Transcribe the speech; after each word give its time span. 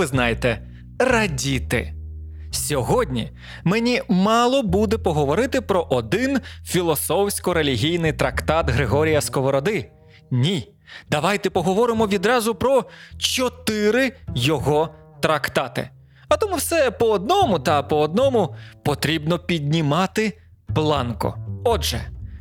ви 0.00 0.06
знаєте, 0.06 0.62
радіти. 0.98 1.94
Сьогодні 2.52 3.32
мені 3.64 4.02
мало 4.08 4.62
буде 4.62 4.98
поговорити 4.98 5.60
про 5.60 5.86
один 5.90 6.40
філософсько-релігійний 6.66 8.12
трактат 8.16 8.70
Григорія 8.70 9.20
Сковороди. 9.20 9.90
Ні, 10.30 10.72
давайте 11.10 11.50
поговоримо 11.50 12.06
відразу 12.06 12.54
про 12.54 12.84
чотири 13.18 14.12
його 14.34 14.94
трактати. 15.22 15.90
А 16.28 16.36
тому 16.36 16.56
все 16.56 16.90
по 16.90 17.10
одному 17.10 17.58
та 17.58 17.82
по 17.82 18.00
одному 18.00 18.54
потрібно 18.84 19.38
піднімати 19.38 20.38
планку. 20.74 21.34
Отже, 21.64 22.00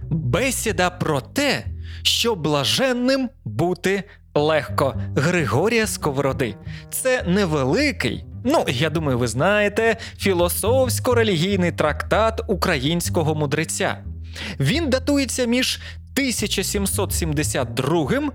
бесіда 0.09 0.89
про 0.89 1.21
те, 1.21 1.65
що 2.03 2.35
блаженним 2.35 3.29
бути 3.45 4.03
легко 4.39 4.95
Григорія 5.15 5.87
Сковороди. 5.87 6.55
Це 6.91 7.23
невеликий, 7.23 8.25
ну 8.43 8.65
я 8.67 8.89
думаю, 8.89 9.17
ви 9.17 9.27
знаєте, 9.27 9.97
філософсько-релігійний 10.17 11.75
трактат 11.75 12.41
українського 12.47 13.35
мудреця. 13.35 13.97
Він 14.59 14.89
датується 14.89 15.45
між 15.45 15.79
1772 16.15 18.31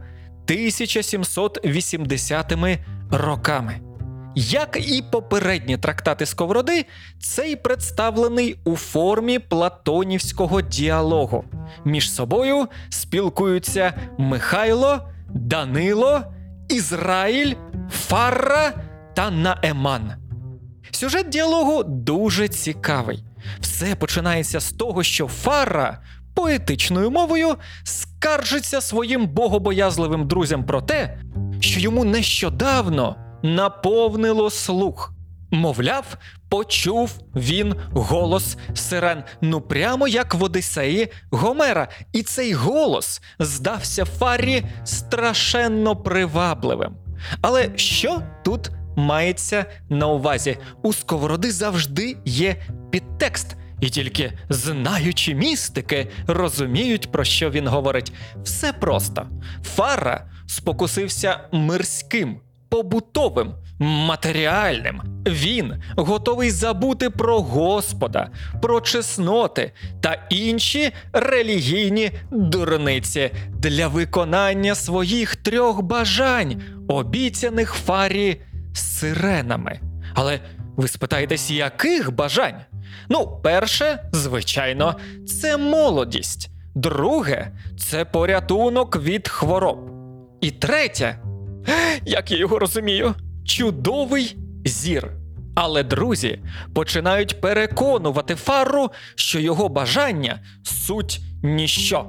1780 0.46 2.52
роками. 3.10 3.80
Як 4.36 4.78
і 4.88 5.02
попередні 5.02 5.78
трактати 5.78 6.26
Сковороди, 6.26 6.86
цей 7.20 7.56
представлений 7.56 8.56
у 8.64 8.76
формі 8.76 9.38
платонівського 9.38 10.62
діалогу. 10.62 11.44
Між 11.84 12.12
собою 12.12 12.68
спілкуються 12.88 13.94
Михайло, 14.18 15.08
Данило, 15.28 16.20
Ізраїль, 16.68 17.54
Фарра 17.90 18.72
та 19.14 19.30
Наеман. 19.30 20.12
Сюжет 20.90 21.28
діалогу 21.28 21.84
дуже 21.84 22.48
цікавий. 22.48 23.24
Все 23.60 23.94
починається 23.94 24.60
з 24.60 24.72
того, 24.72 25.02
що 25.02 25.28
Фарра 25.28 25.98
поетичною 26.34 27.10
мовою 27.10 27.54
скаржиться 27.84 28.80
своїм 28.80 29.26
богобоязливим 29.26 30.28
друзям 30.28 30.66
про 30.66 30.82
те, 30.82 31.18
що 31.60 31.80
йому 31.80 32.04
нещодавно 32.04 33.16
наповнило 33.42 34.50
слух. 34.50 35.13
Мовляв, 35.54 36.16
почув 36.48 37.18
він 37.34 37.74
голос 37.92 38.56
сирен, 38.74 39.22
ну 39.40 39.60
прямо 39.60 40.08
як 40.08 40.34
в 40.34 40.42
Одисеї 40.42 41.08
Гомера, 41.30 41.88
і 42.12 42.22
цей 42.22 42.52
голос 42.52 43.22
здався 43.38 44.04
Фаррі 44.04 44.64
страшенно 44.84 45.96
привабливим. 45.96 46.96
Але 47.40 47.70
що 47.76 48.22
тут 48.44 48.70
мається 48.96 49.66
на 49.88 50.06
увазі? 50.06 50.56
У 50.82 50.92
сковороди 50.92 51.52
завжди 51.52 52.16
є 52.24 52.56
підтекст, 52.90 53.56
і 53.80 53.88
тільки 53.88 54.32
знаючи 54.48 55.34
містики 55.34 56.10
розуміють, 56.26 57.12
про 57.12 57.24
що 57.24 57.50
він 57.50 57.68
говорить. 57.68 58.12
Все 58.42 58.72
просто. 58.72 59.26
Фара 59.64 60.26
спокусився 60.46 61.40
мирським 61.52 62.40
побутовим, 62.68 63.54
матеріальним. 63.84 65.02
Він 65.26 65.82
готовий 65.96 66.50
забути 66.50 67.10
про 67.10 67.40
Господа, 67.40 68.28
про 68.62 68.80
чесноти 68.80 69.72
та 70.00 70.26
інші 70.30 70.92
релігійні 71.12 72.10
дурниці 72.30 73.30
для 73.50 73.88
виконання 73.88 74.74
своїх 74.74 75.36
трьох 75.36 75.82
бажань, 75.82 76.62
обіцяних 76.88 77.72
фарі 77.72 78.40
сиренами. 78.74 79.80
Але 80.14 80.40
ви 80.76 80.88
спитаєтесь, 80.88 81.50
яких 81.50 82.12
бажань? 82.12 82.60
Ну, 83.08 83.40
перше, 83.42 83.98
звичайно, 84.12 84.96
це 85.26 85.56
молодість. 85.56 86.50
Друге 86.74 87.50
це 87.78 88.04
порятунок 88.04 88.96
від 88.96 89.28
хвороб. 89.28 89.90
І 90.40 90.50
третє 90.50 91.18
як 92.04 92.30
я 92.30 92.38
його 92.38 92.58
розумію, 92.58 93.14
чудовий 93.44 94.36
зір. 94.64 95.10
Але 95.54 95.82
друзі 95.82 96.38
починають 96.74 97.40
переконувати 97.40 98.34
Фарру, 98.34 98.90
що 99.14 99.40
його 99.40 99.68
бажання 99.68 100.40
суть 100.62 101.20
ніщо. 101.42 102.06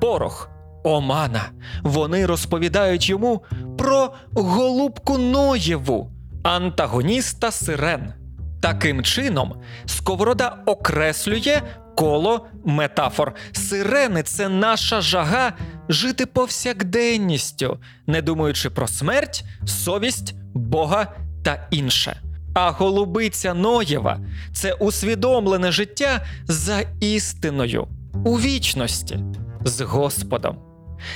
Порох, 0.00 0.50
омана. 0.84 1.42
Вони 1.82 2.26
розповідають 2.26 3.08
йому 3.08 3.44
про 3.78 4.14
голубку 4.32 5.18
Ноєву, 5.18 6.12
антагоніста 6.42 7.50
Сирен. 7.50 8.12
Таким 8.60 9.02
чином, 9.02 9.54
Сковорода 9.86 10.56
окреслює 10.66 11.62
коло 11.96 12.46
метафор. 12.64 13.34
Сирени 13.52 14.22
це 14.22 14.48
наша 14.48 15.00
жага 15.00 15.52
жити 15.88 16.26
повсякденністю, 16.26 17.78
не 18.06 18.22
думаючи 18.22 18.70
про 18.70 18.88
смерть, 18.88 19.44
совість, 19.66 20.34
Бога 20.58 21.06
та 21.42 21.68
інше. 21.70 22.20
А 22.54 22.70
голубиця 22.70 23.54
Ноєва 23.54 24.20
це 24.52 24.72
усвідомлене 24.72 25.72
життя 25.72 26.24
за 26.44 26.80
істиною, 27.00 27.88
у 28.24 28.40
вічності 28.40 29.18
з 29.64 29.80
Господом. 29.80 30.58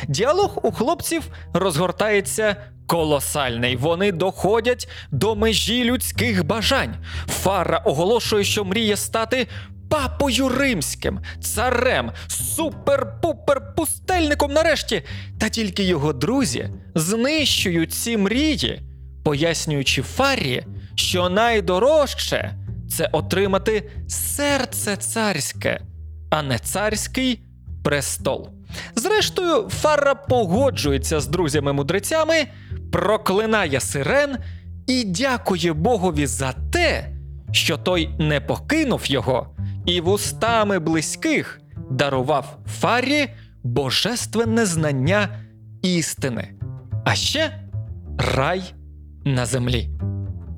Діалог 0.09 0.59
у 0.63 0.73
хлопців 0.73 1.23
розгортається 1.53 2.57
колосальний. 2.87 3.77
Вони 3.77 4.13
доходять 4.13 4.89
до 5.11 5.35
межі 5.35 5.85
людських 5.85 6.45
бажань. 6.45 6.95
Фара 7.27 7.79
оголошує, 7.79 8.45
що 8.45 8.65
мріє 8.65 8.97
стати 8.97 9.47
папою 9.89 10.49
римським, 10.49 11.21
царем, 11.41 12.13
супер-пупер 12.29 13.75
пустельником 13.77 14.53
нарешті. 14.53 15.03
Та 15.41 15.49
тільки 15.49 15.85
його 15.85 16.13
друзі 16.13 16.69
знищують 16.95 17.93
ці 17.93 18.17
мрії, 18.17 18.83
пояснюючи 19.23 20.03
Фарі, 20.03 20.67
що 20.95 21.29
найдорожче 21.29 22.55
це 22.91 23.09
отримати 23.13 23.91
серце 24.09 24.97
царське, 24.97 25.81
а 26.31 26.43
не 26.43 26.59
царський 26.59 27.43
престол. 27.85 28.49
Зрештою, 28.95 29.69
Фарра 29.69 30.15
погоджується 30.15 31.21
з 31.21 31.29
друзями-мудрецями, 31.29 32.47
проклинає 32.93 33.81
сирен 33.81 34.37
і 34.87 35.05
дякує 35.05 35.73
Богові 35.73 36.27
за 36.27 36.55
те, 36.73 37.09
що 37.53 37.77
той 37.77 38.11
не 38.19 38.41
покинув 38.41 39.07
його 39.07 39.57
і 39.87 40.01
вустами 40.01 40.79
близьких 40.79 41.61
дарував 41.91 42.59
Фарі 42.67 43.29
божественне 43.63 44.67
знання 44.67 45.29
істини, 45.83 46.49
а 47.05 47.15
ще 47.15 47.59
рай 48.19 48.75
на 49.25 49.47
землі. 49.47 49.89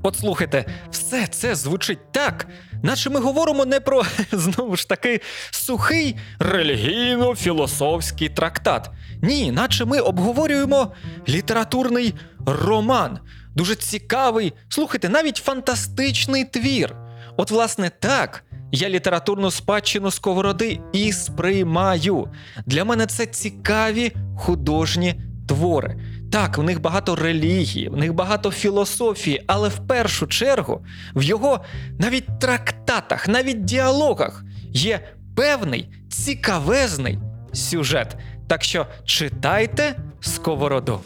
От 0.02 0.16
слухайте, 0.16 0.64
все 0.90 1.26
це 1.26 1.54
звучить 1.54 2.12
так, 2.12 2.46
наче 2.82 3.10
ми 3.10 3.20
говоримо 3.20 3.64
не 3.64 3.80
про 3.80 4.02
знову 4.32 4.76
ж 4.76 4.88
таки 4.88 5.20
сухий 5.50 6.16
релігійно-філософський 6.38 8.28
трактат. 8.28 8.90
Ні, 9.22 9.52
наче 9.52 9.84
ми 9.84 9.98
обговорюємо 9.98 10.92
літературний 11.28 12.14
роман, 12.46 13.18
дуже 13.54 13.74
цікавий, 13.74 14.52
слухайте, 14.68 15.08
навіть 15.08 15.36
фантастичний 15.36 16.44
твір. 16.44 16.96
От, 17.36 17.50
власне, 17.50 17.90
так. 18.00 18.44
Я 18.72 18.88
літературну 18.88 19.50
спадщину 19.50 20.10
сковороди 20.10 20.80
і 20.92 21.12
сприймаю. 21.12 22.28
Для 22.66 22.84
мене 22.84 23.06
це 23.06 23.26
цікаві 23.26 24.12
художні 24.38 25.20
твори. 25.48 25.96
Так, 26.34 26.58
в 26.58 26.62
них 26.62 26.80
багато 26.80 27.16
релігії, 27.16 27.88
в 27.88 27.96
них 27.96 28.14
багато 28.14 28.50
філософії, 28.50 29.42
але 29.46 29.68
в 29.68 29.86
першу 29.86 30.26
чергу 30.26 30.84
в 31.14 31.22
його 31.22 31.60
навіть 31.98 32.40
трактатах, 32.40 33.28
навіть 33.28 33.64
діалогах 33.64 34.44
є 34.72 35.00
певний 35.36 35.88
цікавезний 36.10 37.18
сюжет. 37.52 38.16
Так 38.48 38.64
що 38.64 38.86
читайте 39.04 39.96
сковороду. 40.20 41.00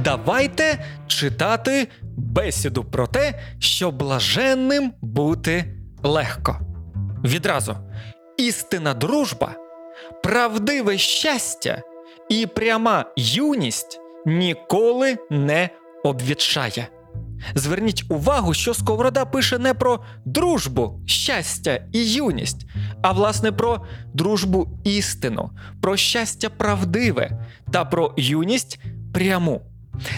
Давайте 0.00 0.84
читати 1.06 1.88
бесіду 2.16 2.84
про 2.84 3.06
те, 3.06 3.40
що 3.58 3.90
блаженним 3.90 4.92
бути 5.00 5.64
легко. 6.02 6.60
Відразу 7.24 7.76
істинна 8.36 8.94
дружба, 8.94 9.54
правдиве 10.22 10.98
щастя 10.98 11.82
і 12.28 12.46
пряма 12.46 13.04
юність 13.16 14.00
ніколи 14.26 15.18
не 15.30 15.70
обвідшає. 16.04 16.88
Зверніть 17.54 18.04
увагу, 18.08 18.54
що 18.54 18.74
Сковорода 18.74 19.24
пише 19.24 19.58
не 19.58 19.74
про 19.74 20.00
дружбу, 20.24 21.00
щастя 21.06 21.84
і 21.92 22.12
юність, 22.12 22.66
а 23.02 23.12
власне 23.12 23.52
про 23.52 23.84
дружбу 24.14 24.68
істину, 24.84 25.50
про 25.80 25.96
щастя 25.96 26.50
правдиве 26.50 27.46
та 27.72 27.84
про 27.84 28.14
юність 28.16 28.80
пряму. 29.14 29.62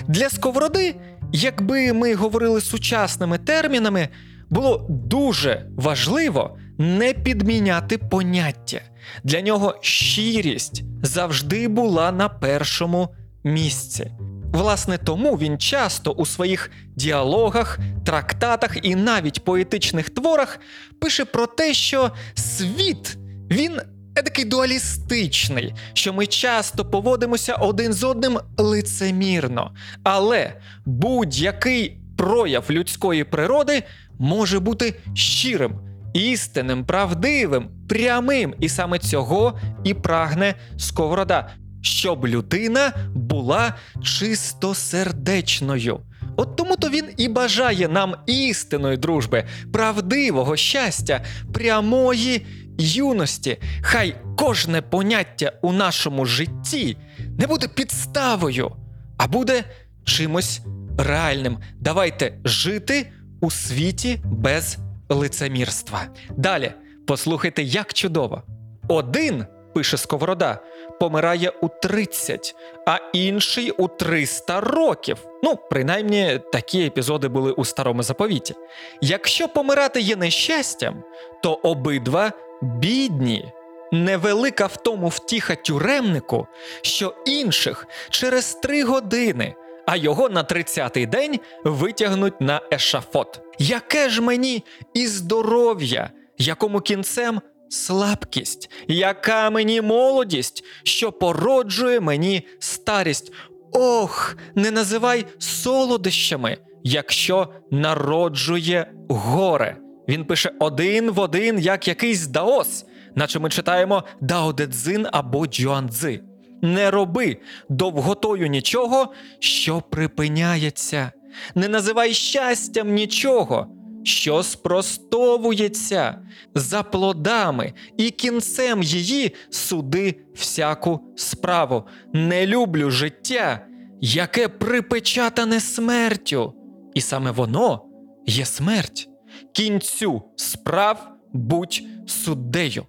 Для 0.08 0.30
сковороди, 0.30 0.94
якби 1.32 1.92
ми 1.92 2.14
говорили 2.14 2.60
сучасними 2.60 3.38
термінами, 3.38 4.08
було 4.50 4.86
дуже 4.88 5.66
важливо 5.76 6.56
не 6.78 7.12
підміняти 7.12 7.98
поняття. 7.98 8.80
Для 9.24 9.40
нього 9.40 9.74
щирість 9.80 10.82
завжди 11.02 11.68
була 11.68 12.12
на 12.12 12.28
першому 12.28 13.08
місці. 13.44 14.10
Власне, 14.52 14.98
тому 14.98 15.36
він 15.36 15.58
часто 15.58 16.10
у 16.10 16.26
своїх 16.26 16.70
діалогах, 16.96 17.78
трактатах 18.06 18.76
і 18.82 18.94
навіть 18.94 19.44
поетичних 19.44 20.10
творах 20.10 20.60
пише 21.00 21.24
про 21.24 21.46
те, 21.46 21.74
що 21.74 22.10
світ 22.34 23.16
він 23.50 23.80
такий 24.14 24.44
дуалістичний, 24.44 25.74
що 25.92 26.12
ми 26.12 26.26
часто 26.26 26.84
поводимося 26.84 27.54
один 27.54 27.92
з 27.92 28.04
одним 28.04 28.38
лицемірно. 28.56 29.74
Але 30.02 30.60
будь-який 30.86 31.98
прояв 32.16 32.64
людської 32.70 33.24
природи 33.24 33.82
може 34.18 34.60
бути 34.60 34.94
щирим, 35.14 35.80
істинним, 36.14 36.84
правдивим, 36.84 37.68
прямим, 37.88 38.54
і 38.60 38.68
саме 38.68 38.98
цього 38.98 39.58
і 39.84 39.94
прагне 39.94 40.54
сковорода, 40.76 41.50
щоб 41.82 42.26
людина 42.26 42.92
була 43.14 43.74
чистосердечною. 44.02 46.00
От 46.36 46.56
тому 46.56 46.76
то 46.76 46.88
він 46.88 47.04
і 47.16 47.28
бажає 47.28 47.88
нам 47.88 48.14
істинної 48.26 48.96
дружби, 48.96 49.44
правдивого 49.72 50.56
щастя, 50.56 51.24
прямої 51.52 52.46
юності. 52.78 53.58
Хай 53.82 54.16
кожне 54.36 54.82
поняття 54.82 55.52
у 55.62 55.72
нашому 55.72 56.26
житті 56.26 56.96
не 57.38 57.46
буде 57.46 57.68
підставою, 57.68 58.72
а 59.18 59.26
буде 59.26 59.64
чимось 60.04 60.60
реальним. 60.98 61.58
Давайте 61.80 62.38
жити 62.44 63.12
у 63.40 63.50
світі 63.50 64.20
без 64.24 64.78
лицемірства. 65.14 66.00
Далі 66.30 66.72
послухайте, 67.06 67.62
як 67.62 67.94
чудово. 67.94 68.42
Один, 68.88 69.46
пише 69.74 69.96
Сковорода, 69.96 70.58
помирає 71.00 71.50
у 71.50 71.68
30, 71.68 72.54
а 72.86 72.98
інший 73.12 73.70
у 73.70 73.88
300 73.88 74.60
років. 74.60 75.18
Ну, 75.42 75.58
принаймні, 75.70 76.40
такі 76.52 76.86
епізоди 76.86 77.28
були 77.28 77.52
у 77.52 77.64
старому 77.64 78.02
заповіті. 78.02 78.54
Якщо 79.00 79.48
помирати 79.48 80.00
є 80.00 80.16
нещастям, 80.16 81.02
то 81.42 81.54
обидва 81.54 82.32
бідні. 82.62 83.52
Невелика 83.92 84.66
в 84.66 84.76
тому 84.76 85.08
втіха 85.08 85.54
тюремнику, 85.54 86.46
що 86.82 87.14
інших 87.26 87.86
через 88.10 88.54
три 88.54 88.84
години, 88.84 89.54
а 89.86 89.96
його 89.96 90.28
на 90.28 90.44
30-й 90.44 91.06
день 91.06 91.40
витягнуть 91.64 92.40
на 92.40 92.60
ешафот. 92.72 93.40
Яке 93.58 94.08
ж 94.08 94.22
мені 94.22 94.64
і 94.94 95.06
здоров'я, 95.06 96.10
якому 96.38 96.80
кінцем 96.80 97.40
слабкість, 97.68 98.70
яка 98.88 99.50
мені 99.50 99.80
молодість, 99.80 100.64
що 100.82 101.12
породжує 101.12 102.00
мені 102.00 102.46
старість. 102.58 103.32
Ох, 103.72 104.36
не 104.54 104.70
називай 104.70 105.24
солодощами, 105.38 106.56
якщо 106.84 107.48
народжує 107.70 108.92
горе. 109.08 109.76
Він 110.08 110.24
пише 110.24 110.52
один 110.60 111.10
в 111.10 111.20
один, 111.20 111.58
як 111.58 111.88
якийсь 111.88 112.26
даос, 112.26 112.84
наче 113.14 113.38
ми 113.38 113.50
читаємо 113.50 114.04
Даодедзин 114.20 115.06
або 115.12 115.46
Джуандзи. 115.46 116.20
Не 116.62 116.90
роби 116.90 117.36
довготою 117.68 118.46
нічого, 118.46 119.12
що 119.38 119.80
припиняється. 119.80 121.12
Не 121.54 121.68
називай 121.68 122.14
щастям 122.14 122.94
нічого, 122.94 123.66
що 124.04 124.42
спростовується 124.42 126.18
за 126.54 126.82
плодами 126.82 127.72
і 127.96 128.10
кінцем 128.10 128.82
її 128.82 129.34
суди 129.50 130.20
всяку 130.34 131.00
справу. 131.16 131.84
Не 132.12 132.46
люблю 132.46 132.90
життя, 132.90 133.66
яке 134.00 134.48
припечатане 134.48 135.60
смертю, 135.60 136.54
і 136.94 137.00
саме 137.00 137.30
воно 137.30 137.84
є 138.26 138.44
смерть. 138.44 139.08
Кінцю 139.52 140.22
справ 140.36 141.08
будь 141.32 141.82
суддею. 142.06 142.86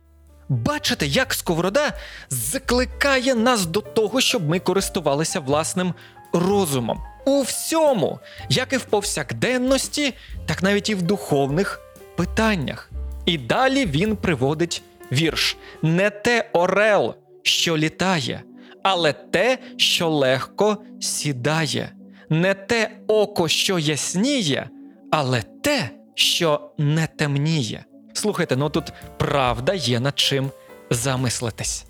Бачите, 0.49 1.07
як 1.07 1.33
сковорода 1.33 1.93
закликає 2.29 3.35
нас 3.35 3.65
до 3.65 3.81
того, 3.81 4.21
щоб 4.21 4.49
ми 4.49 4.59
користувалися 4.59 5.39
власним 5.39 5.93
розумом 6.35 7.01
у 7.25 7.41
всьому, 7.41 8.19
як 8.49 8.73
і 8.73 8.77
в 8.77 8.83
повсякденності, 8.83 10.13
так 10.45 10.63
навіть 10.63 10.89
і 10.89 10.95
в 10.95 11.01
духовних 11.01 11.79
питаннях. 12.15 12.91
І 13.25 13.37
далі 13.37 13.85
він 13.85 14.15
приводить 14.15 14.81
вірш: 15.11 15.57
не 15.81 16.09
те 16.09 16.49
орел, 16.53 17.15
що 17.43 17.77
літає, 17.77 18.43
але 18.83 19.13
те, 19.13 19.57
що 19.77 20.09
легко 20.09 20.77
сідає, 21.01 21.91
не 22.29 22.53
те 22.53 22.91
око, 23.07 23.47
що 23.47 23.79
ясніє, 23.79 24.69
але 25.11 25.41
те, 25.41 25.89
що 26.15 26.71
не 26.77 27.07
темніє. 27.07 27.85
Слухайте, 28.13 28.55
ну 28.55 28.69
тут 28.69 28.93
правда 29.17 29.73
є 29.73 29.99
над 29.99 30.19
чим 30.19 30.51
замислитись. 30.89 31.85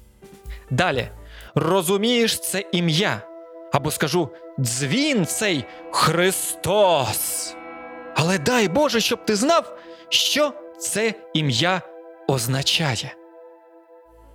Далі, 0.70 1.08
розумієш 1.56 2.40
це 2.40 2.64
ім'я, 2.72 3.22
або 3.76 3.92
скажу 3.92 4.30
дзвін 4.60 5.26
цей 5.26 5.66
Христос. 5.92 7.56
Але 8.16 8.38
дай 8.38 8.68
Боже, 8.68 9.02
щоб 9.02 9.26
ти 9.26 9.36
знав, 9.36 9.78
що 10.10 10.54
це 10.80 11.14
ім'я 11.34 11.82
означає. 12.28 13.16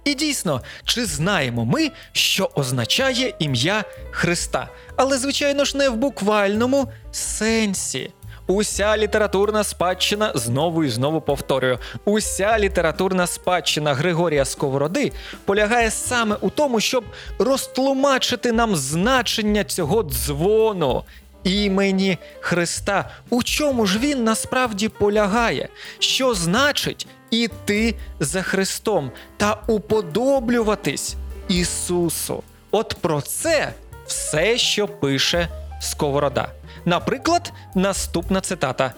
І 0.05 0.15
дійсно, 0.15 0.63
чи 0.85 1.05
знаємо 1.05 1.65
ми, 1.65 1.91
що 2.13 2.51
означає 2.55 3.35
ім'я 3.39 3.85
Христа? 4.11 4.69
Але, 4.97 5.19
звичайно 5.19 5.65
ж, 5.65 5.77
не 5.77 5.89
в 5.89 5.97
буквальному 5.97 6.89
сенсі. 7.11 8.13
Уся 8.51 8.97
літературна 8.97 9.65
спадщина 9.65 10.33
знову 10.35 10.85
і 10.85 10.89
знову 10.89 11.21
повторюю: 11.21 11.79
уся 12.05 12.59
літературна 12.59 13.27
спадщина 13.27 13.95
Григорія 13.95 14.45
Сковороди 14.45 15.13
полягає 15.45 15.91
саме 15.91 16.37
у 16.41 16.51
тому, 16.51 16.81
щоб 16.81 17.05
розтлумачити 17.39 18.53
нам 18.53 18.77
значення 18.77 19.65
цього 19.65 20.03
дзвону. 20.03 21.03
Імені 21.45 22.19
Христа, 22.41 23.11
у 23.31 23.43
чому 23.43 23.87
ж 23.87 23.99
він 23.99 24.25
насправді 24.25 24.89
полягає? 24.89 25.69
Що 25.99 26.35
значить 26.35 27.07
іти 27.31 27.95
за 28.21 28.43
Христом 28.43 29.11
та 29.37 29.63
уподоблюватись 29.67 31.15
Ісусу? 31.49 32.43
От 32.71 32.97
про 33.01 33.21
це 33.21 33.73
все, 34.07 34.59
що 34.59 34.89
пише 34.89 35.49
Сковорода. 35.81 36.60
Наприклад, 36.85 37.53
наступна 37.75 38.41
цитата: 38.41 38.93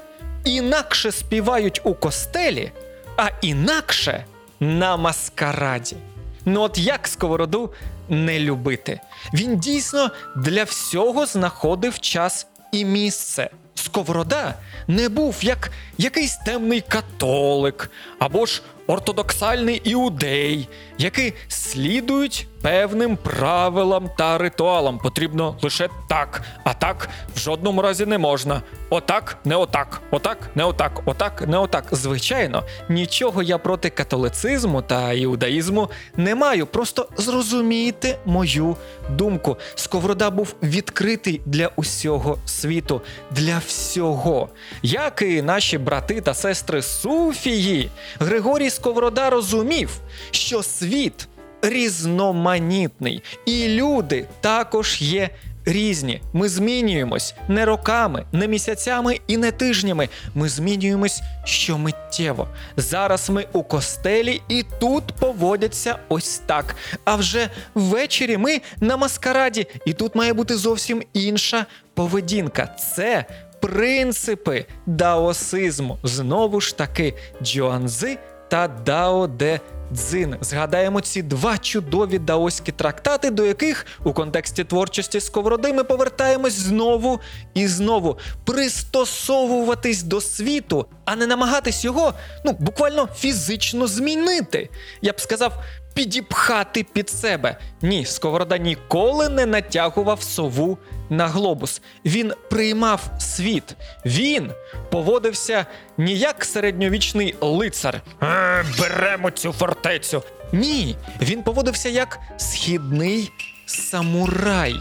інакше 0.45 1.13
співають 1.13 1.81
у 1.85 1.95
костелі, 1.95 2.73
а 3.17 3.29
інакше 3.41 4.25
на 4.61 4.97
маскараді. 4.97 5.97
Ну 6.45 6.61
от 6.61 6.79
як 6.79 7.09
сковороду 7.09 7.73
не 8.09 8.41
любити? 8.41 9.01
Він 9.35 9.59
дійсно 9.59 10.11
для 10.37 10.65
всього 10.65 11.27
знаходив 11.27 11.99
час 11.99 12.47
і 12.73 12.85
місце. 12.85 13.51
Сковорода 13.75 14.55
не 14.89 15.09
був 15.09 15.37
як 15.43 15.71
якийсь 15.99 16.37
темний 16.37 16.81
католик 16.81 17.91
або 18.19 18.47
ж 18.47 18.63
ортодоксальний 18.87 19.77
іудей, 19.85 20.69
які 20.99 21.33
слідують 21.49 22.47
певним 22.63 23.17
правилам 23.17 24.11
та 24.19 24.39
ритуалам. 24.39 24.99
Потрібно 24.99 25.57
лише 25.63 25.89
так, 26.09 26.43
а 26.65 26.75
так 26.75 27.09
в 27.35 27.39
жодному 27.39 27.83
разі 27.83 28.07
не 28.07 28.19
можна. 28.19 28.63
Отак, 28.91 29.39
не 29.45 29.57
отак, 29.57 30.03
отак, 30.11 30.51
не 30.55 30.65
отак, 30.65 31.03
отак, 31.05 31.49
не 31.49 31.59
отак. 31.59 31.85
Звичайно, 31.93 32.63
нічого 32.89 33.43
я 33.43 33.59
проти 33.59 33.91
католицизму 33.91 34.83
та 34.83 35.13
іудаїзму 35.13 35.91
не 36.17 36.35
маю. 36.35 36.67
Просто 36.67 37.09
зрозумійте 37.17 38.19
мою 38.25 38.77
думку. 39.11 39.57
Сковорода 39.75 40.31
був 40.31 40.55
відкритий 40.63 41.41
для 41.47 41.71
усього 41.77 42.39
світу, 42.47 43.01
для 43.31 43.59
всього. 43.67 44.49
Як 44.83 45.23
і 45.23 45.43
наші 45.43 45.79
брати 45.79 46.21
та 46.21 46.35
сестри 46.35 46.83
Суфії, 46.83 47.91
Григорій 48.21 48.71
Сковорода 48.73 49.31
розумів, 49.31 49.91
що 50.31 50.63
світ 50.63 51.29
різноманітний, 51.63 53.23
і 53.47 53.69
люди 53.69 54.27
також 54.41 55.03
є 55.03 55.31
різні. 55.65 56.21
Ми 56.33 56.49
змінюємось 56.49 57.35
не 57.49 57.65
роками, 57.65 58.25
не 58.33 58.49
місяцями 58.49 59.21
і 59.27 59.37
не 59.37 59.51
тижнями. 59.51 60.09
Ми 60.35 60.49
змінюємось 60.49 61.23
щомиттєво. 61.45 62.49
Зараз 62.77 63.31
ми 63.31 63.47
у 63.53 63.63
костелі 63.63 64.43
і 64.49 64.65
тут 64.81 65.05
поводяться 65.05 65.99
ось 66.09 66.39
так. 66.39 66.77
А 67.05 67.17
вже 67.17 67.51
ввечері 67.75 68.37
ми 68.37 68.61
на 68.81 68.97
маскараді, 68.97 69.67
і 69.85 69.93
тут 69.93 70.15
має 70.15 70.33
бути 70.33 70.57
зовсім 70.57 71.03
інша 71.13 71.67
поведінка. 71.95 72.67
Це 72.67 73.25
принципи 73.61 74.67
даосизму. 74.87 75.99
Знову 76.03 76.61
ж 76.61 76.77
таки, 76.77 77.15
Джоанзи 77.43 78.19
та 78.53 78.69
Дао 78.69 79.27
Де 79.27 79.61
Цзин. 79.95 80.37
Згадаємо 80.41 81.01
ці 81.01 81.23
два 81.23 81.59
чудові 81.59 82.19
даоські 82.19 82.73
трактати, 82.73 83.31
до 83.31 83.47
яких 83.47 83.87
у 84.05 84.13
контексті 84.13 84.65
творчості 84.65 85.21
сковороди 85.21 85.73
ми 85.73 85.85
повертаємось 85.85 86.53
знову 86.53 87.21
і 87.55 87.67
знову 87.67 88.19
пристосовуватись 88.45 90.03
до 90.03 90.21
світу, 90.21 90.87
а 91.05 91.17
не 91.17 91.27
намагатись 91.27 91.85
його 91.85 92.15
ну 92.45 92.57
буквально 92.59 93.07
фізично 93.07 93.87
змінити. 93.87 94.71
Я 95.03 95.13
б 95.13 95.21
сказав. 95.21 95.53
Підіпхати 95.95 96.87
під 96.93 97.11
себе. 97.11 97.57
Ні, 97.83 98.05
Сковорода 98.05 98.59
ніколи 98.59 99.29
не 99.29 99.47
натягував 99.47 100.23
сову 100.23 100.79
на 101.11 101.29
глобус. 101.29 101.83
Він 102.05 102.33
приймав 102.51 103.01
світ. 103.19 103.77
Він 104.07 104.51
поводився 104.91 105.67
не 105.97 106.13
як 106.13 106.45
середньовічний 106.45 107.35
лицар. 107.41 108.03
«Е, 108.23 108.65
Беремо 108.79 109.31
цю 109.31 109.53
фортецю. 109.53 110.23
Ні, 110.53 110.97
він 111.21 111.43
поводився 111.43 111.89
як 111.89 112.19
східний 112.37 113.31
самурай. 113.67 114.75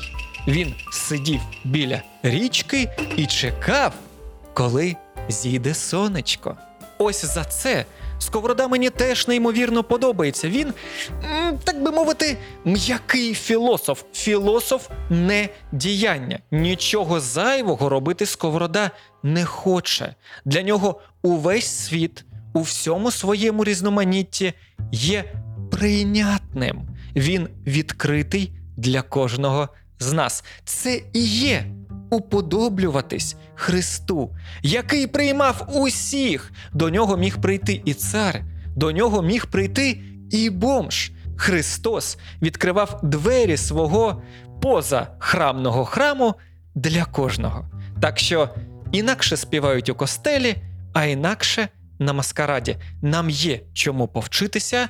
Він 0.47 0.73
сидів 0.91 1.41
біля 1.63 2.01
річки 2.23 2.89
і 3.17 3.25
чекав, 3.25 3.93
коли 4.53 4.95
зійде 5.29 5.73
сонечко. 5.73 6.57
Ось 6.97 7.25
за 7.25 7.43
це 7.43 7.85
Сковорода 8.21 8.67
мені 8.67 8.89
теж 8.89 9.27
неймовірно 9.27 9.83
подобається. 9.83 10.49
Він, 10.49 10.73
так 11.63 11.83
би 11.83 11.91
мовити, 11.91 12.37
м'який 12.65 13.33
філософ. 13.33 14.03
Філософ 14.13 14.89
не 15.09 15.49
діяння. 15.71 16.39
Нічого 16.51 17.19
зайвого 17.19 17.89
робити 17.89 18.25
Сковорода 18.25 18.91
не 19.23 19.45
хоче. 19.45 20.15
Для 20.45 20.61
нього 20.61 21.01
увесь 21.21 21.67
світ 21.67 22.25
у 22.53 22.61
всьому 22.61 23.11
своєму 23.11 23.63
різноманітті 23.63 24.53
є 24.91 25.23
прийнятним. 25.71 26.81
Він 27.15 27.49
відкритий 27.67 28.51
для 28.77 29.01
кожного 29.01 29.69
з 29.99 30.13
нас. 30.13 30.43
Це 30.65 31.01
і 31.13 31.23
є 31.25 31.65
уподоблюватись 32.11 33.35
Христу, 33.55 34.35
який 34.61 35.07
приймав 35.07 35.67
усіх. 35.73 36.51
До 36.73 36.89
нього 36.89 37.17
міг 37.17 37.41
прийти 37.41 37.81
і 37.85 37.93
цар, 37.93 38.41
до 38.75 38.91
нього 38.91 39.21
міг 39.21 39.45
прийти 39.45 39.99
і 40.31 40.49
бомж. 40.49 41.11
Христос 41.35 42.17
відкривав 42.41 42.99
двері 43.03 43.57
свого 43.57 44.21
позахрамного 44.61 45.85
храму 45.85 46.35
для 46.75 47.05
кожного. 47.05 47.65
Так 48.01 48.19
що 48.19 48.49
інакше 48.91 49.37
співають 49.37 49.89
у 49.89 49.95
костелі, 49.95 50.55
а 50.93 51.05
інакше 51.05 51.67
на 51.99 52.13
маскараді. 52.13 52.77
Нам 53.01 53.29
є 53.29 53.61
чому 53.73 54.07
повчитися 54.07 54.89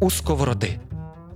у 0.00 0.10
сковороди. 0.10 0.78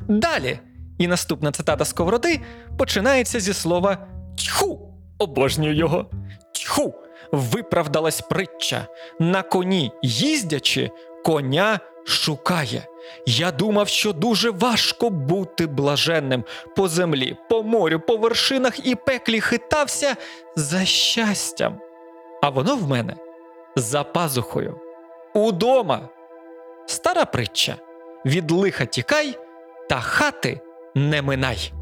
Далі. 0.09 0.59
І 0.99 1.07
наступна 1.07 1.53
цитата 1.53 1.85
сковороди 1.85 2.41
починається 2.77 3.41
зі 3.41 3.55
слова 3.55 4.07
тьху. 4.37 4.88
Обожнюю 5.19 5.75
його. 5.75 6.07
Тьху! 6.53 6.95
Виправдалась 7.33 8.21
притча. 8.21 8.87
На 9.21 9.43
коні 9.43 9.93
їздячи, 10.03 10.91
коня 11.25 11.81
шукає. 12.05 12.87
Я 13.27 13.53
думав, 13.53 13.89
що 13.89 14.13
дуже 14.13 14.51
важко 14.51 15.11
бути 15.11 15.67
блаженним 15.67 16.45
по 16.77 16.89
землі, 16.89 17.37
по 17.49 17.63
морю, 17.63 18.01
по 18.01 18.17
вершинах 18.17 18.87
і 18.87 18.95
пеклі 18.95 19.41
хитався 19.41 20.17
за 20.57 20.85
щастям. 20.85 21.81
А 22.43 22.49
воно 22.49 22.77
в 22.77 22.89
мене 22.89 23.17
за 23.77 24.05
пазухою. 24.05 24.81
Удома. 25.35 26.09
Стара 26.87 27.25
притча. 27.25 27.77
Від 28.25 28.51
лиха 28.51 28.85
тікай, 28.87 29.39
та 29.89 30.01
хати 30.01 30.61
не 30.95 31.23
минай. 31.23 31.73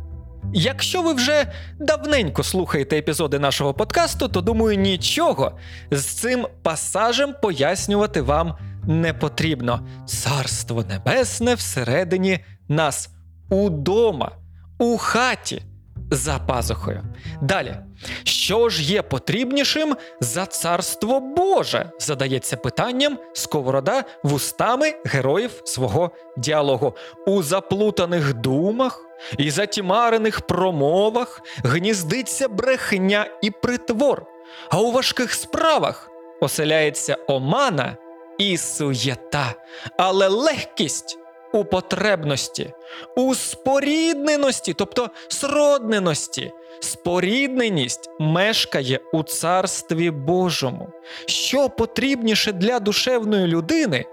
Якщо 0.54 1.02
ви 1.02 1.12
вже 1.12 1.52
давненько 1.78 2.42
слухаєте 2.42 2.98
епізоди 2.98 3.38
нашого 3.38 3.74
подкасту, 3.74 4.28
то 4.28 4.40
думаю, 4.40 4.78
нічого 4.78 5.52
з 5.90 6.04
цим 6.04 6.46
пасажем 6.62 7.34
пояснювати 7.42 8.22
вам 8.22 8.54
не 8.86 9.14
потрібно. 9.14 9.88
Царство 10.06 10.84
Небесне 10.84 11.54
всередині 11.54 12.44
нас 12.68 13.10
удома, 13.50 14.32
у 14.78 14.96
хаті 14.96 15.62
за 16.10 16.38
пазухою. 16.38 17.02
Далі, 17.42 17.76
що 18.24 18.68
ж 18.68 18.82
є 18.82 19.02
потрібнішим 19.02 19.96
за 20.20 20.46
царство 20.46 21.20
Боже? 21.20 21.90
Задається 22.00 22.56
питанням 22.56 23.18
сковорода 23.34 24.04
вустами 24.22 24.94
героїв 25.04 25.62
свого 25.64 26.10
діалогу. 26.36 26.96
У 27.26 27.42
заплутаних 27.42 28.34
думах 28.34 29.05
і 29.38 29.50
затімарених 29.50 30.40
промовах 30.40 31.40
гніздиться 31.64 32.48
брехня 32.48 33.26
і 33.42 33.50
притвор, 33.50 34.26
а 34.70 34.80
у 34.80 34.90
важких 34.90 35.34
справах 35.34 36.10
оселяється 36.40 37.16
омана 37.26 37.96
і 38.38 38.56
суєта, 38.56 39.54
але 39.98 40.28
легкість 40.28 41.18
у 41.52 41.64
потребності, 41.64 42.72
у 43.16 43.34
спорідненості, 43.34 44.74
тобто 44.74 45.10
сродненості. 45.28 46.52
Спорідненість 46.80 48.10
мешкає 48.18 49.00
у 49.12 49.22
царстві 49.22 50.10
Божому. 50.10 50.88
Що 51.26 51.68
потрібніше 51.68 52.52
для 52.52 52.80
душевної 52.80 53.46
людини, 53.46 54.04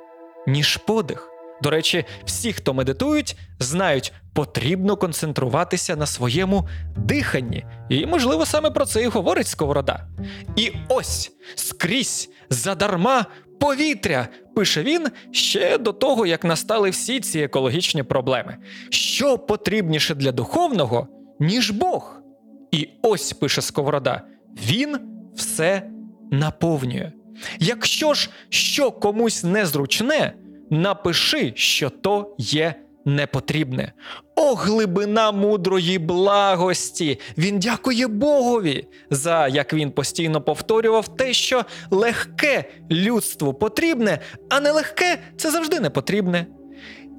ніж 0.48 0.78
подих? 0.78 1.33
До 1.64 1.70
речі, 1.70 2.06
всі, 2.26 2.54
хто 2.54 2.74
медитують, 2.74 3.38
знають, 3.60 4.14
потрібно 4.34 4.96
концентруватися 4.96 5.96
на 5.96 6.06
своєму 6.06 6.68
диханні. 6.98 7.66
І, 7.90 8.06
можливо, 8.06 8.46
саме 8.46 8.72
про 8.72 8.86
це 8.86 9.04
і 9.04 9.08
говорить 9.08 9.48
Сковорода. 9.48 10.08
І 10.56 10.72
ось 10.90 11.32
скрізь 11.56 12.30
задарма 12.50 13.26
повітря, 13.60 14.28
пише 14.56 14.84
він 14.84 15.08
ще 15.32 15.78
до 15.78 15.94
того, 15.94 16.26
як 16.26 16.44
настали 16.44 16.90
всі 16.90 17.20
ці 17.20 17.40
екологічні 17.40 18.04
проблеми. 18.04 18.58
Що 18.90 19.38
потрібніше 19.38 20.16
для 20.16 20.32
духовного, 20.32 21.08
ніж 21.40 21.72
Бог? 21.72 22.22
І 22.72 22.90
ось 23.02 23.34
пише 23.34 23.62
Сковорода: 23.62 24.22
він 24.66 24.98
все 25.36 25.90
наповнює. 26.32 27.12
Якщо 27.60 28.14
ж 28.14 28.30
що 28.50 28.92
комусь 28.92 29.44
незручне, 29.44 30.34
напиши, 30.70 31.54
що 31.56 31.90
то 31.90 32.36
є 32.38 32.76
непотрібне. 33.06 33.94
О, 34.36 34.56
глибина 34.56 35.32
мудрої 35.32 36.00
благості! 36.00 37.20
Він 37.38 37.60
дякує 37.60 38.08
Богові 38.08 38.88
за 39.10 39.48
як 39.48 39.74
він 39.74 39.92
постійно 39.92 40.42
повторював 40.42 41.18
те, 41.18 41.34
що 41.34 41.66
легке 41.92 42.64
людству 42.92 43.54
потрібне, 43.54 44.20
а 44.50 44.60
нелегке 44.60 45.18
це 45.38 45.52
завжди 45.52 45.80
не 45.80 45.90
потрібне. 45.90 46.48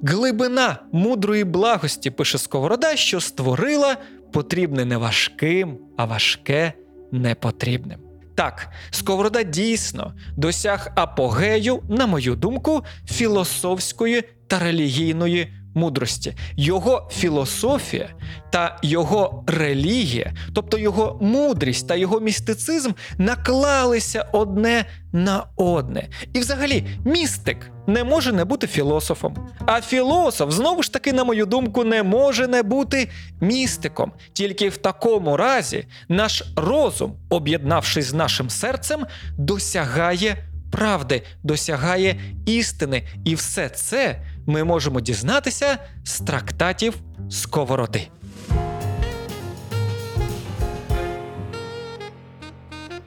Глибина 0.03 0.77
мудрої 0.91 1.43
благості, 1.43 2.11
пише 2.11 2.37
Сковорода, 2.37 2.95
що 2.95 3.21
створила 3.21 3.97
потрібне 4.33 4.85
не 4.85 4.97
важким, 4.97 5.77
а 5.97 6.05
важке 6.05 6.73
непотрібним. 7.11 7.99
Так, 8.35 8.69
Сковорода 8.91 9.43
дійсно 9.43 10.13
досяг 10.37 10.91
апогею, 10.95 11.83
на 11.89 12.07
мою 12.07 12.35
думку, 12.35 12.83
філософської 13.09 14.23
та 14.47 14.59
релігійної 14.59 15.53
мудрості. 15.75 16.33
Його 16.55 17.09
філософія 17.11 18.09
та 18.51 18.79
його 18.81 19.43
релігія, 19.47 20.33
тобто 20.53 20.77
його 20.77 21.17
мудрість 21.21 21.87
та 21.87 21.95
його 21.95 22.19
містицизм, 22.19 22.91
наклалися 23.17 24.25
одне 24.31 24.85
на 25.13 25.43
одне. 25.55 26.07
І, 26.33 26.39
взагалі, 26.39 26.87
містик 27.05 27.71
не 27.87 28.03
може 28.03 28.31
не 28.31 28.45
бути 28.45 28.67
філософом. 28.67 29.49
А 29.65 29.81
філософ, 29.81 30.51
знову 30.51 30.83
ж 30.83 30.93
таки, 30.93 31.13
на 31.13 31.23
мою 31.23 31.45
думку, 31.45 31.83
не 31.83 32.03
може 32.03 32.47
не 32.47 32.63
бути 32.63 33.09
містиком. 33.41 34.11
Тільки 34.33 34.69
в 34.69 34.77
такому 34.77 35.37
разі 35.37 35.87
наш 36.09 36.43
розум, 36.55 37.15
об'єднавшись 37.29 38.05
з 38.05 38.13
нашим 38.13 38.49
серцем, 38.49 39.05
досягає 39.37 40.37
правди, 40.71 41.21
досягає 41.43 42.19
істини. 42.45 43.07
І 43.25 43.35
все 43.35 43.69
це 43.69 44.21
ми 44.45 44.63
можемо 44.63 45.01
дізнатися 45.01 45.77
з 46.03 46.19
трактатів 46.19 46.93
Сковороди. 47.29 48.07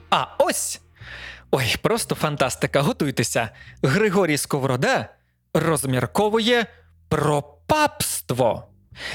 А 0.09 0.25
ось. 0.37 0.81
Ой, 1.51 1.75
просто 1.81 2.15
фантастика! 2.15 2.81
Готуйтеся. 2.81 3.49
Григорій 3.83 4.37
Сковорода 4.37 5.09
розмірковує 5.53 6.65
про 7.09 7.41
папство. 7.41 8.68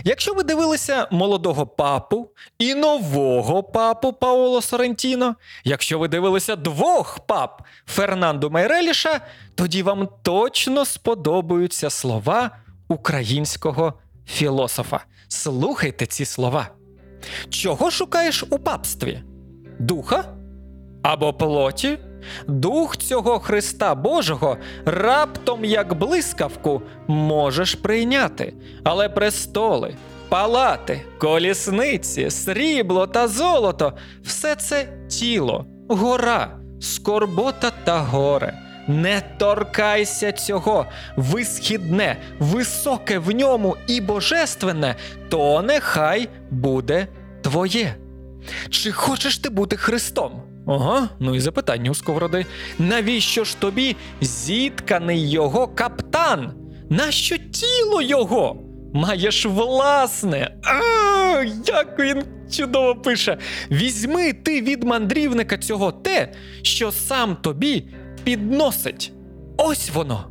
Якщо 0.04 0.34
ви 0.34 0.42
дивилися 0.42 1.08
молодого 1.10 1.66
папу 1.66 2.30
і 2.58 2.74
нового 2.74 3.62
папу 3.62 4.12
Паоло 4.12 4.62
Сорентіно, 4.62 5.34
якщо 5.64 5.98
ви 5.98 6.08
дивилися 6.08 6.56
двох 6.56 7.18
пап 7.18 7.62
Фернандо 7.86 8.50
Майреліша, 8.50 9.20
тоді 9.54 9.82
вам 9.82 10.08
точно 10.22 10.84
сподобаються 10.84 11.90
слова 11.90 12.50
українського 12.88 13.92
філософа. 14.26 15.00
Слухайте 15.28 16.06
ці 16.06 16.24
слова. 16.24 16.68
Чого 17.50 17.90
шукаєш 17.90 18.44
у 18.50 18.58
папстві? 18.58 19.22
Духа? 19.78 20.24
Або 21.02 21.32
плоті? 21.34 21.98
Дух 22.46 22.96
цього 22.96 23.38
Христа 23.38 23.94
Божого 23.94 24.56
раптом, 24.84 25.64
як 25.64 25.94
блискавку, 25.94 26.82
можеш 27.06 27.74
прийняти, 27.74 28.54
але 28.84 29.08
престоли, 29.08 29.94
палати, 30.28 31.02
колісниці, 31.18 32.30
срібло 32.30 33.06
та 33.06 33.28
золото 33.28 33.92
все 34.22 34.54
це 34.54 34.88
тіло, 35.08 35.66
гора, 35.88 36.58
скорбота 36.80 37.72
та 37.84 37.98
горе. 37.98 38.60
Не 38.88 39.22
торкайся 39.38 40.32
цього, 40.32 40.86
висхідне, 41.16 42.16
високе 42.38 43.18
в 43.18 43.30
ньому 43.30 43.76
і 43.86 44.00
божественне, 44.00 44.96
то 45.28 45.62
нехай 45.62 46.28
буде 46.50 47.06
твоє. 47.42 47.96
Чи 48.70 48.92
хочеш 48.92 49.38
ти 49.38 49.48
бути 49.48 49.76
Христом? 49.76 50.42
Ага, 50.66 51.08
ну 51.20 51.34
і 51.34 51.40
запитання 51.40 51.90
у 51.90 51.94
сковороди. 51.94 52.46
Навіщо 52.78 53.44
ж 53.44 53.56
тобі 53.60 53.96
зітканий 54.20 55.30
його 55.30 55.68
каптан? 55.68 56.52
Нащо 56.90 57.36
тіло 57.38 58.02
його? 58.02 58.56
Маєш 58.94 59.46
власне. 59.46 60.56
А, 60.64 61.44
як 61.66 61.98
він 61.98 62.22
чудово 62.50 62.94
пише. 62.94 63.38
Візьми 63.70 64.32
ти 64.32 64.60
від 64.62 64.84
мандрівника 64.84 65.58
цього 65.58 65.92
те, 65.92 66.32
що 66.62 66.92
сам 66.92 67.36
тобі 67.36 67.88
підносить. 68.24 69.12
Ось 69.56 69.90
воно. 69.90 70.30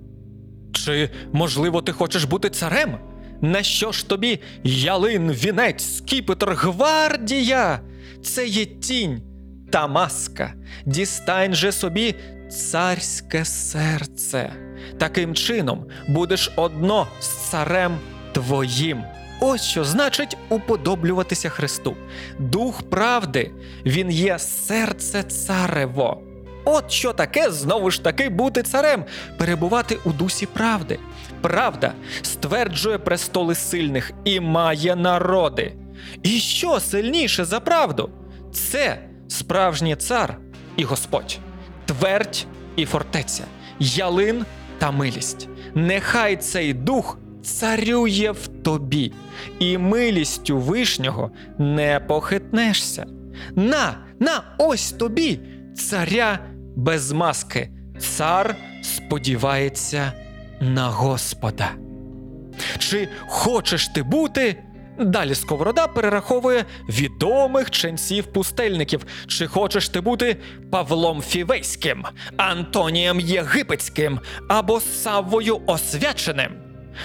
Чи, 0.74 1.10
можливо, 1.34 1.82
ти 1.82 1.92
хочеш 1.92 2.24
бути 2.24 2.50
царем? 2.50 2.98
На 3.42 3.64
що 3.64 3.92
ж 3.92 4.10
тобі 4.10 4.40
ялин, 4.64 5.32
вінець, 5.32 5.96
скіпетр, 5.98 6.50
гвардія? 6.50 7.80
Це 8.24 8.48
є 8.48 8.66
тінь 8.66 9.22
та 9.74 9.88
маска. 9.88 10.54
Дістань 10.86 11.54
же 11.54 11.72
собі 11.72 12.16
царське 12.50 13.46
серце. 13.46 14.54
Таким 15.00 15.36
чином 15.36 15.86
будеш 16.08 16.52
одно 16.56 17.08
з 17.20 17.28
царем 17.28 17.98
твоїм. 18.32 19.04
Ось 19.40 19.64
що 19.64 19.84
значить 19.84 20.38
уподоблюватися 20.50 21.50
Христу. 21.50 21.96
Дух 22.40 22.90
правди, 22.90 23.52
він 23.86 24.12
є 24.12 24.40
серце 24.40 25.24
царево. 25.24 26.22
От 26.66 26.92
що 26.92 27.14
таке 27.14 27.52
знову 27.52 27.92
ж 27.92 28.04
таки 28.04 28.30
бути 28.30 28.64
царем, 28.64 29.06
перебувати 29.38 29.98
у 30.06 30.10
дусі 30.10 30.46
правди. 30.46 31.00
Правда 31.42 31.94
стверджує 32.22 32.98
престоли 32.98 33.56
сильних 33.56 34.12
і 34.26 34.40
має 34.40 34.96
народи. 34.96 35.74
І 36.24 36.30
що 36.30 36.80
сильніше 36.80 37.46
за 37.46 37.60
правду? 37.60 38.10
Це 38.54 39.13
справжній 39.34 39.96
цар 39.96 40.38
і 40.78 40.84
Господь, 40.84 41.40
твердь 41.86 42.46
і 42.76 42.86
фортеця, 42.86 43.44
ялин 43.80 44.46
та 44.78 44.92
милість. 44.92 45.48
Нехай 45.76 46.36
цей 46.36 46.74
дух 46.74 47.20
царює 47.44 48.32
в 48.32 48.48
тобі, 48.48 49.14
і 49.60 49.78
милістю 49.78 50.58
вишнього 50.58 51.32
не 51.58 52.00
похитнешся. 52.00 53.06
На, 53.56 53.98
на, 54.20 54.44
ось 54.58 54.92
тобі, 54.92 55.40
царя 55.76 56.40
без 56.76 57.12
маски. 57.12 57.70
Цар 58.00 58.56
сподівається 58.82 60.14
на 60.62 60.88
Господа. 60.88 61.72
Чи 62.78 63.10
хочеш 63.28 63.88
ти 63.88 64.04
бути? 64.04 64.64
Далі 65.00 65.36
Сковорода 65.36 65.88
перераховує 65.88 66.66
відомих 66.90 67.72
ченців-пустельників. 67.72 69.02
Чи 69.28 69.48
хочеш 69.48 69.90
ти 69.90 70.02
бути 70.02 70.38
Павлом 70.72 71.22
Фівейським, 71.22 72.04
Антонієм 72.38 73.20
Єгипетським 73.20 74.20
або 74.50 74.80
Саввою 74.80 75.62
Освяченим? 75.66 76.52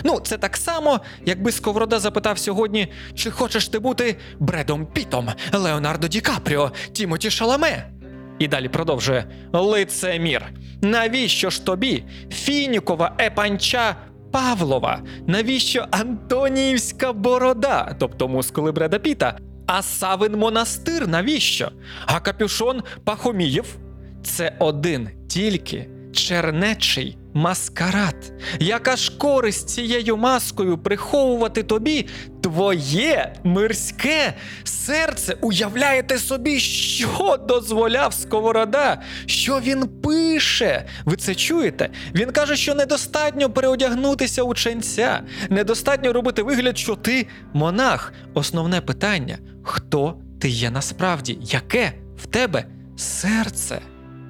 Ну, 0.04 0.20
це 0.20 0.38
так 0.38 0.56
само, 0.56 1.00
якби 1.26 1.52
Сковорода 1.52 1.98
запитав 1.98 2.38
сьогодні, 2.38 2.92
чи 3.14 3.30
хочеш 3.30 3.68
ти 3.68 3.78
бути 3.78 4.16
Бредом 4.38 4.86
Пітом, 4.86 5.28
Леонардо 5.52 6.08
Ді 6.08 6.20
Капріо, 6.20 6.72
Тімоті 6.92 7.30
Шаламе? 7.30 7.90
І 8.38 8.48
далі 8.48 8.68
продовжує 8.68 9.24
лицемір. 9.52 10.44
Навіщо 10.82 11.50
ж 11.50 11.66
тобі 11.66 12.04
фінікова 12.30 13.16
епанча 13.20 13.96
Павлова? 14.32 15.02
Навіщо 15.26 15.86
Антоніївська 15.90 17.12
борода, 17.12 17.96
тобто 17.98 18.28
мускули 18.28 18.72
Бреда 18.72 18.98
Піта? 18.98 19.38
А 19.66 19.82
Савин 19.82 20.36
монастир 20.36 21.08
навіщо? 21.08 21.70
А 22.06 22.20
капюшон 22.20 22.82
Пахомієв? 23.04 23.76
Це 24.24 24.56
один 24.58 25.08
тільки 25.28 25.88
чернечий 26.12 27.18
маскарад. 27.38 28.32
Яка 28.60 28.96
ж 28.96 29.18
користь 29.18 29.68
цією 29.68 30.16
маскою 30.16 30.78
приховувати 30.78 31.62
тобі 31.62 32.06
твоє 32.40 33.32
мирське 33.44 34.34
серце? 34.64 35.36
Уявляєте 35.40 36.18
собі, 36.18 36.60
що 36.60 37.38
дозволяв 37.48 38.14
Сковорода? 38.14 39.02
Що 39.26 39.60
він 39.60 39.88
пише? 39.88 40.86
Ви 41.04 41.16
це 41.16 41.34
чуєте? 41.34 41.88
Він 42.14 42.30
каже, 42.30 42.56
що 42.56 42.74
недостатньо 42.74 43.50
переодягнутися 43.50 44.42
у 44.42 44.54
ченця, 44.54 45.20
недостатньо 45.50 46.12
робити 46.12 46.42
вигляд, 46.42 46.78
що 46.78 46.96
ти 46.96 47.26
монах. 47.52 48.12
Основне 48.34 48.80
питання: 48.80 49.38
хто 49.62 50.18
ти 50.40 50.48
є 50.48 50.70
насправді? 50.70 51.38
Яке 51.42 51.92
в 52.16 52.26
тебе 52.26 52.64
серце? 52.96 53.80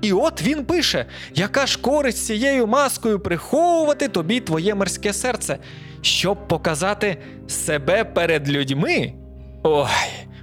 І 0.02 0.12
от 0.12 0.42
він 0.42 0.64
пише: 0.64 1.06
яка 1.34 1.66
ж 1.66 1.78
користь 1.78 2.26
цією 2.26 2.66
маскою 2.66 3.20
приховувати 3.20 4.08
тобі 4.08 4.40
твоє 4.40 4.74
морське 4.74 5.12
серце, 5.12 5.58
щоб 6.02 6.48
показати 6.48 7.22
себе 7.48 8.04
перед 8.04 8.50
людьми? 8.50 9.12
Ой, 9.62 9.88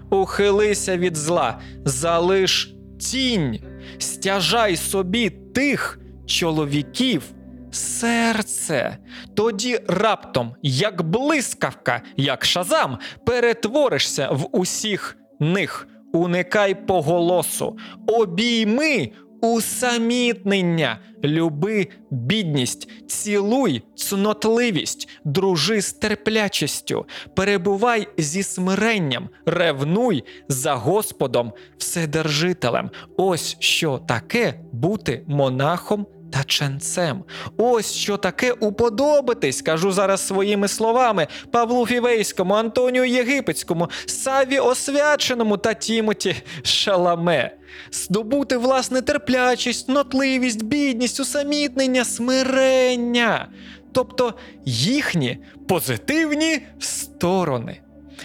ухилися 0.09 0.97
від 0.97 1.17
зла, 1.17 1.59
залиш 1.85 2.75
тінь, 2.99 3.59
стяжай 3.97 4.75
собі 4.75 5.29
тих 5.29 5.99
чоловіків. 6.25 7.23
Серце, 7.71 8.97
тоді 9.33 9.79
раптом, 9.87 10.55
як 10.61 11.01
блискавка, 11.01 12.01
як 12.17 12.45
шазам, 12.45 12.97
перетворишся 13.25 14.29
в 14.31 14.49
усіх 14.51 15.17
них. 15.39 15.87
Уникай 16.13 16.87
поголосу, 16.87 17.77
обійми 18.07 19.11
усамітнення, 19.53 20.99
люби 21.23 21.87
бідність, 22.11 22.89
цілуй 23.07 23.83
цнотливість, 23.95 25.09
дружи 25.25 25.81
з 25.81 25.93
терплячістю, 25.93 27.05
перебувай 27.35 28.07
зі 28.17 28.43
смиренням, 28.43 29.29
ревнуй 29.45 30.23
за 30.47 30.73
Господом 30.75 31.53
Вседержителем. 31.77 32.89
Ось 33.17 33.57
що 33.59 33.97
таке 34.07 34.59
бути 34.71 35.23
монахом 35.27 36.07
та 36.31 36.43
ченцем. 36.43 37.23
Ось 37.57 37.93
що 37.93 38.17
таке 38.17 38.51
уподобитись, 38.51 39.61
кажу 39.61 39.91
зараз 39.91 40.27
своїми 40.27 40.67
словами, 40.67 41.27
Павлу 41.51 41.87
Фівейському, 41.87 42.53
Антонію 42.53 43.05
Єгипетському, 43.05 43.89
Саві 44.05 44.59
Освяченому 44.59 45.57
та 45.57 45.73
Тімоті 45.73 46.35
Шаламе. 46.63 47.51
Здобути 47.91 48.57
власне 48.57 49.01
терплячість, 49.01 49.89
нотливість, 49.89 50.63
бідність, 50.63 51.19
усамітнення, 51.19 52.05
смирення. 52.05 53.47
Тобто 53.91 54.33
їхні 54.65 55.37
позитивні 55.67 56.61
сторони. 56.79 57.81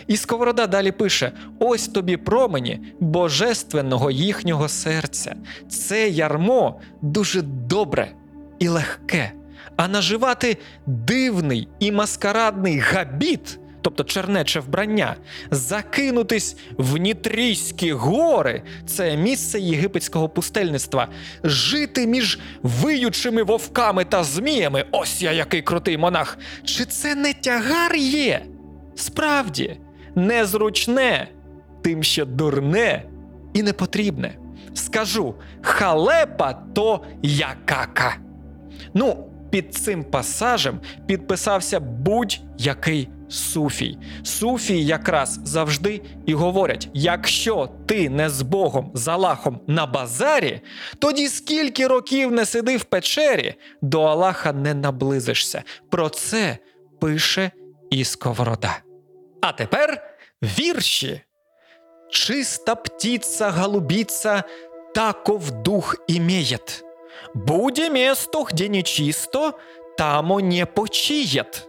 І 0.06 0.16
Сковорода 0.16 0.66
далі 0.66 0.92
пише: 0.92 1.32
ось 1.58 1.88
тобі 1.88 2.16
промені 2.16 2.80
божественного 3.00 4.10
їхнього 4.10 4.68
серця. 4.68 5.34
Це 5.68 6.08
ярмо 6.08 6.80
дуже 7.02 7.42
добре 7.42 8.12
і 8.58 8.68
легке, 8.68 9.32
а 9.76 9.88
наживати 9.88 10.56
дивний 10.86 11.68
і 11.78 11.92
маскарадний 11.92 12.78
габіт 12.78 13.58
тобто 13.82 14.04
чернече 14.04 14.60
вбрання, 14.60 15.16
закинутись 15.50 16.56
в 16.78 16.96
Нітрійські 16.96 17.92
гори, 17.92 18.62
це 18.86 19.16
місце 19.16 19.60
єгипетського 19.60 20.28
пустельництва, 20.28 21.08
жити 21.44 22.06
між 22.06 22.38
виючими 22.62 23.42
вовками 23.42 24.04
та 24.04 24.24
зміями. 24.24 24.84
Ось 24.90 25.22
я 25.22 25.32
який 25.32 25.62
крутий 25.62 25.98
монах. 25.98 26.38
Чи 26.64 26.84
це 26.84 27.14
не 27.14 27.32
тягар 27.32 27.96
є? 27.96 28.42
Справді, 29.00 29.80
незручне, 30.14 31.28
тим, 31.82 32.02
що 32.02 32.24
дурне 32.24 33.04
і 33.54 33.62
непотрібне. 33.62 34.34
Скажу, 34.74 35.34
халепа 35.62 36.52
то 36.52 37.04
якака. 37.22 38.16
Ну, 38.94 39.28
під 39.50 39.74
цим 39.74 40.04
пасажем 40.04 40.80
підписався 41.06 41.80
будь-який 41.80 43.08
суфій. 43.28 43.98
Суфії 44.22 44.86
якраз 44.86 45.40
завжди 45.44 46.02
і 46.26 46.34
говорять: 46.34 46.88
якщо 46.94 47.68
ти 47.86 48.10
не 48.10 48.30
з 48.30 48.42
Богом 48.42 48.90
з 48.94 49.08
Аллахом 49.08 49.60
на 49.66 49.86
базарі, 49.86 50.60
тоді 50.98 51.28
скільки 51.28 51.86
років 51.86 52.32
не 52.32 52.46
сиди 52.46 52.76
в 52.76 52.84
печері, 52.84 53.54
до 53.82 54.02
Аллаха 54.02 54.52
не 54.52 54.74
наблизишся. 54.74 55.62
Про 55.90 56.08
це 56.08 56.58
пише 57.00 57.50
і 57.90 58.04
Сковорода. 58.04 58.89
А 59.40 59.52
тепер 59.52 60.02
вірші. 60.42 61.20
Чиста 62.10 62.74
птица 62.74 63.50
голубица, 63.50 64.44
таков 64.94 65.50
дух 65.50 65.96
имеет. 66.08 66.84
Буде 67.34 67.90
место, 67.90 68.42
где 68.42 68.68
нечисто, 68.68 69.52
тамо 69.96 70.40
не 70.40 70.66
почиет. 70.66 71.68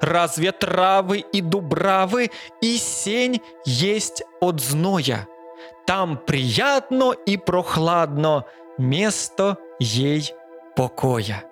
Разве 0.00 0.52
травы 0.52 1.18
и 1.18 1.42
дубравы 1.42 2.30
и 2.62 2.78
сень 2.78 3.42
есть 3.66 4.22
от 4.40 4.60
зноя? 4.60 5.26
Там 5.86 6.16
приятно 6.16 7.12
и 7.26 7.36
прохладно, 7.36 8.44
место 8.78 9.58
ей 9.78 10.32
покоя. 10.76 11.44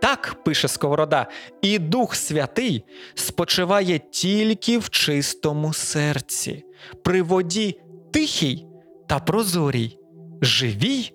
Так 0.00 0.44
пише 0.44 0.68
Сковорода, 0.68 1.26
і 1.62 1.78
Дух 1.78 2.14
Святий 2.14 2.84
спочиває 3.14 3.98
тільки 3.98 4.78
в 4.78 4.90
чистому 4.90 5.72
серці, 5.72 6.64
при 7.04 7.22
воді 7.22 7.80
тихій 8.12 8.66
та 9.08 9.18
прозорій, 9.18 9.98
живій 10.42 11.12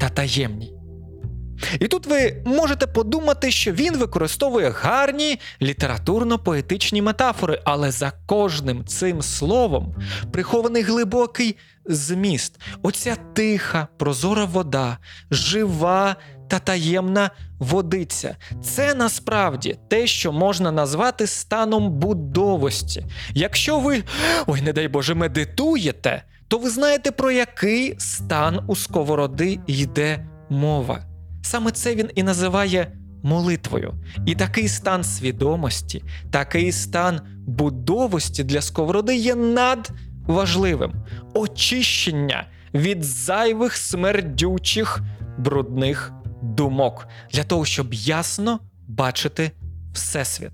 та 0.00 0.08
таємній. 0.08 0.74
І 1.80 1.88
тут 1.88 2.06
ви 2.06 2.42
можете 2.46 2.86
подумати, 2.86 3.50
що 3.50 3.72
він 3.72 3.96
використовує 3.96 4.70
гарні 4.70 5.40
літературно-поетичні 5.62 7.02
метафори, 7.02 7.60
але 7.64 7.90
за 7.90 8.12
кожним 8.26 8.84
цим 8.84 9.22
словом 9.22 9.94
прихований 10.32 10.82
глибокий 10.82 11.56
зміст. 11.86 12.60
Оця 12.82 13.16
тиха, 13.32 13.88
прозора 13.98 14.44
вода, 14.44 14.98
жива 15.30 16.16
та 16.48 16.58
таємна 16.58 17.30
водиця. 17.58 18.36
Це 18.62 18.94
насправді 18.94 19.76
те, 19.88 20.06
що 20.06 20.32
можна 20.32 20.72
назвати 20.72 21.26
станом 21.26 21.90
будовості. 21.90 23.06
Якщо 23.34 23.80
ви, 23.80 24.02
ой, 24.46 24.62
не 24.62 24.72
дай 24.72 24.88
Боже, 24.88 25.14
медитуєте, 25.14 26.22
то 26.48 26.58
ви 26.58 26.70
знаєте, 26.70 27.10
про 27.10 27.30
який 27.30 27.94
стан 27.98 28.60
у 28.66 28.76
сковороди 28.76 29.58
йде 29.66 30.26
мова. 30.50 31.04
Саме 31.42 31.70
це 31.70 31.94
він 31.94 32.10
і 32.14 32.22
називає 32.22 32.92
молитвою. 33.22 33.94
І 34.26 34.34
такий 34.34 34.68
стан 34.68 35.04
свідомості, 35.04 36.04
такий 36.30 36.72
стан 36.72 37.20
будовості 37.46 38.44
для 38.44 38.60
сковороди 38.60 39.16
є 39.16 39.34
надважливим. 39.34 40.92
Очищення 41.34 42.46
від 42.74 43.04
зайвих 43.04 43.76
смердючих 43.76 45.00
брудних 45.38 46.12
думок 46.44 47.08
для 47.32 47.44
того, 47.44 47.64
щоб 47.64 47.94
ясно 47.94 48.60
бачити 48.88 49.50
Всесвіт. 49.92 50.52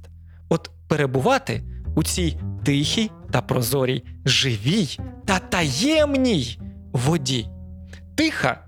От 0.49 0.71
перебувати 0.89 1.65
у 1.97 2.03
цій 2.03 2.37
тихій 2.65 3.11
та 3.31 3.41
прозорій, 3.41 4.05
живій 4.25 4.99
та 5.25 5.39
таємній 5.39 6.59
воді. 6.93 7.47
Тиха, 8.15 8.65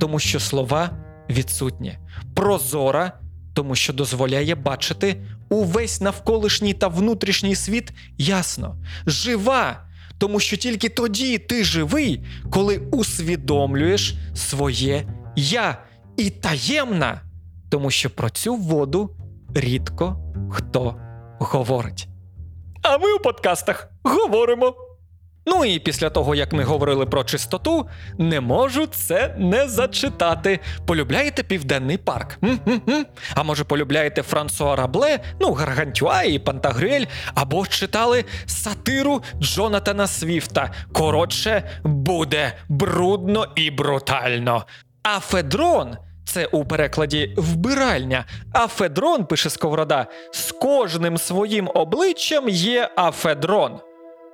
тому 0.00 0.18
що 0.18 0.40
слова 0.40 0.90
відсутні, 1.30 1.98
прозора, 2.34 3.12
тому 3.54 3.74
що 3.74 3.92
дозволяє 3.92 4.54
бачити 4.54 5.16
увесь 5.48 6.00
навколишній 6.00 6.74
та 6.74 6.88
внутрішній 6.88 7.54
світ 7.54 7.92
ясно, 8.18 8.76
жива, 9.06 9.80
тому 10.18 10.40
що 10.40 10.56
тільки 10.56 10.88
тоді 10.88 11.38
ти 11.38 11.64
живий, 11.64 12.24
коли 12.50 12.76
усвідомлюєш 12.76 14.14
своє 14.34 15.04
я, 15.36 15.78
і 16.16 16.30
таємна, 16.30 17.20
тому 17.70 17.90
що 17.90 18.10
про 18.10 18.30
цю 18.30 18.56
воду 18.56 19.10
рідко 19.54 20.16
хто 20.50 20.96
говорить. 21.38 22.08
А 22.82 22.98
ми 22.98 23.12
у 23.12 23.18
подкастах 23.18 23.88
говоримо. 24.02 24.74
Ну 25.46 25.64
і 25.64 25.78
після 25.78 26.10
того, 26.10 26.34
як 26.34 26.52
ми 26.52 26.64
говорили 26.64 27.06
про 27.06 27.24
чистоту, 27.24 27.86
не 28.18 28.40
можу 28.40 28.86
це 28.86 29.34
не 29.38 29.68
зачитати. 29.68 30.60
Полюбляєте 30.86 31.42
Південний 31.42 31.96
парк? 31.96 32.38
М-м-м? 32.44 33.06
А 33.34 33.42
може 33.42 33.64
полюбляєте 33.64 34.22
Франсуа 34.22 34.76
Рабле, 34.76 35.20
ну, 35.40 35.52
Гаргантюа 35.52 36.22
і 36.22 36.38
Пантагрюель, 36.38 37.04
або 37.34 37.66
читали 37.66 38.24
сатиру 38.46 39.22
Джонатана 39.40 40.06
Свіфта. 40.06 40.70
Коротше, 40.92 41.70
буде 41.84 42.52
брудно 42.68 43.46
і 43.56 43.70
брутально. 43.70 44.64
А 45.02 45.20
Федрон. 45.20 45.96
Це 46.24 46.46
у 46.46 46.64
перекладі 46.64 47.34
вбиральня. 47.36 48.24
А 48.52 48.66
Федрон, 48.66 49.24
пише 49.24 49.50
Сковорода, 49.50 50.06
з 50.32 50.52
кожним 50.52 51.18
своїм 51.18 51.70
обличчям 51.74 52.48
є 52.48 52.90
Афедрон. 52.96 53.80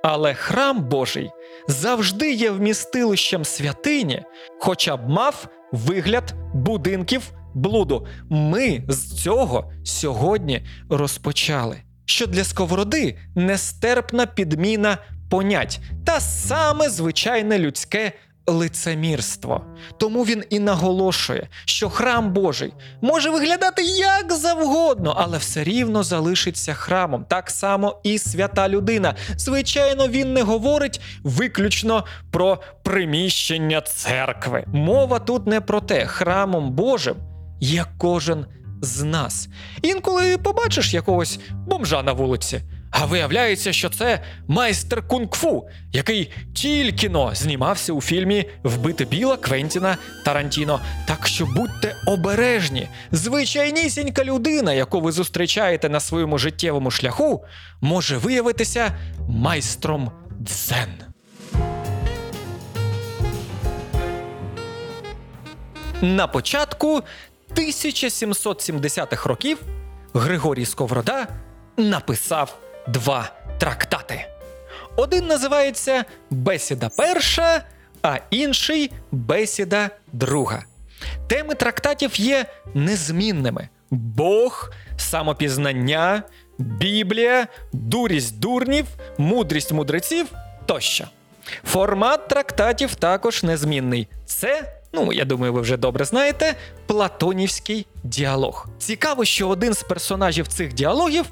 Але 0.03 0.33
храм 0.33 0.83
Божий 0.83 1.29
завжди 1.67 2.33
є 2.33 2.51
вмістилищем 2.51 3.45
святині, 3.45 4.23
хоча 4.59 4.97
б 4.97 5.09
мав 5.09 5.47
вигляд 5.71 6.33
будинків 6.53 7.31
блуду. 7.53 8.07
Ми 8.29 8.83
з 8.87 9.21
цього 9.23 9.71
сьогодні 9.83 10.65
розпочали. 10.89 11.77
Що 12.05 12.27
для 12.27 12.43
сковороди 12.43 13.17
нестерпна 13.35 14.25
підміна 14.25 14.97
понять 15.29 15.79
та 16.05 16.19
саме 16.19 16.89
звичайне 16.89 17.59
людське 17.59 18.11
лицемірство. 18.47 19.65
Тому 19.97 20.23
він 20.23 20.43
і 20.49 20.59
наголошує, 20.59 21.47
що 21.65 21.89
храм 21.89 22.33
Божий 22.33 22.73
може 23.01 23.29
виглядати 23.29 23.83
як 23.83 24.33
завгодно, 24.33 25.15
але 25.17 25.37
все 25.37 25.63
рівно 25.63 26.03
залишиться 26.03 26.73
храмом. 26.73 27.25
Так 27.25 27.49
само 27.49 27.99
і 28.03 28.17
свята 28.17 28.69
людина. 28.69 29.15
Звичайно, 29.37 30.07
він 30.07 30.33
не 30.33 30.41
говорить 30.41 31.01
виключно 31.23 32.05
про 32.31 32.59
приміщення 32.83 33.81
церкви. 33.81 34.63
Мова 34.67 35.19
тут 35.19 35.47
не 35.47 35.61
про 35.61 35.81
те, 35.81 36.05
храмом 36.05 36.71
Божим 36.71 37.15
є 37.59 37.85
кожен 37.97 38.45
з 38.81 39.03
нас. 39.03 39.47
Інколи 39.81 40.37
побачиш 40.37 40.93
якогось 40.93 41.39
бомжа 41.67 42.03
на 42.03 42.11
вулиці. 42.11 42.61
А 42.91 43.05
виявляється, 43.05 43.73
що 43.73 43.89
це 43.89 44.19
майстер 44.47 45.07
кунг-фу, 45.07 45.67
який 45.91 46.31
тільки 46.53 47.09
но 47.09 47.35
знімався 47.35 47.93
у 47.93 48.01
фільмі 48.01 48.45
Вбити 48.63 49.05
біла 49.05 49.37
Квентіна 49.37 49.97
Тарантіно. 50.25 50.79
Так 51.07 51.27
що 51.27 51.45
будьте 51.45 51.95
обережні, 52.07 52.87
звичайнісінька 53.11 54.23
людина, 54.23 54.73
яку 54.73 55.01
ви 55.01 55.11
зустрічаєте 55.11 55.89
на 55.89 55.99
своєму 55.99 56.37
життєвому 56.37 56.91
шляху, 56.91 57.45
може 57.81 58.17
виявитися 58.17 58.91
майстром 59.29 60.11
дзен. 60.41 60.89
На 66.01 66.27
початку 66.27 67.01
1770-х 67.55 69.29
років 69.29 69.57
Григорій 70.13 70.65
Сковорода 70.65 71.27
написав 71.77 72.59
два 72.87 73.31
трактати. 73.57 74.25
Один 74.95 75.27
називається 75.27 76.05
Бесіда 76.29 76.89
перша, 76.97 77.63
а 78.03 78.17
інший 78.29 78.91
Бесіда 79.11 79.89
друга. 80.13 80.63
Теми 81.27 81.55
трактатів 81.55 82.19
є 82.19 82.45
незмінними: 82.73 83.69
Бог, 83.91 84.71
самопізнання, 84.97 86.23
Біблія, 86.57 87.47
дурість 87.73 88.39
дурнів, 88.39 88.85
мудрість 89.17 89.71
мудреців 89.71 90.27
тощо. 90.65 91.07
Формат 91.63 92.27
трактатів 92.27 92.95
також 92.95 93.43
незмінний. 93.43 94.07
Це, 94.25 94.73
ну 94.93 95.13
я 95.13 95.25
думаю, 95.25 95.53
ви 95.53 95.61
вже 95.61 95.77
добре 95.77 96.05
знаєте, 96.05 96.55
платонівський 96.85 97.85
діалог. 98.03 98.67
Цікаво, 98.79 99.25
що 99.25 99.49
один 99.49 99.73
з 99.73 99.83
персонажів 99.83 100.47
цих 100.47 100.73
діалогів 100.73 101.25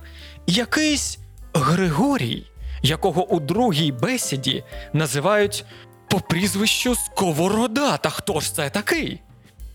якийсь 0.48 1.18
Григорій, 1.60 2.44
якого 2.82 3.26
у 3.26 3.40
другій 3.40 3.92
бесіді 3.92 4.64
називають 4.94 5.66
по 6.08 6.20
прізвищу 6.20 6.96
Сковорода. 6.96 7.98
Та 7.98 8.10
хто 8.10 8.40
ж 8.40 8.56
це 8.56 8.70
такий? 8.70 9.22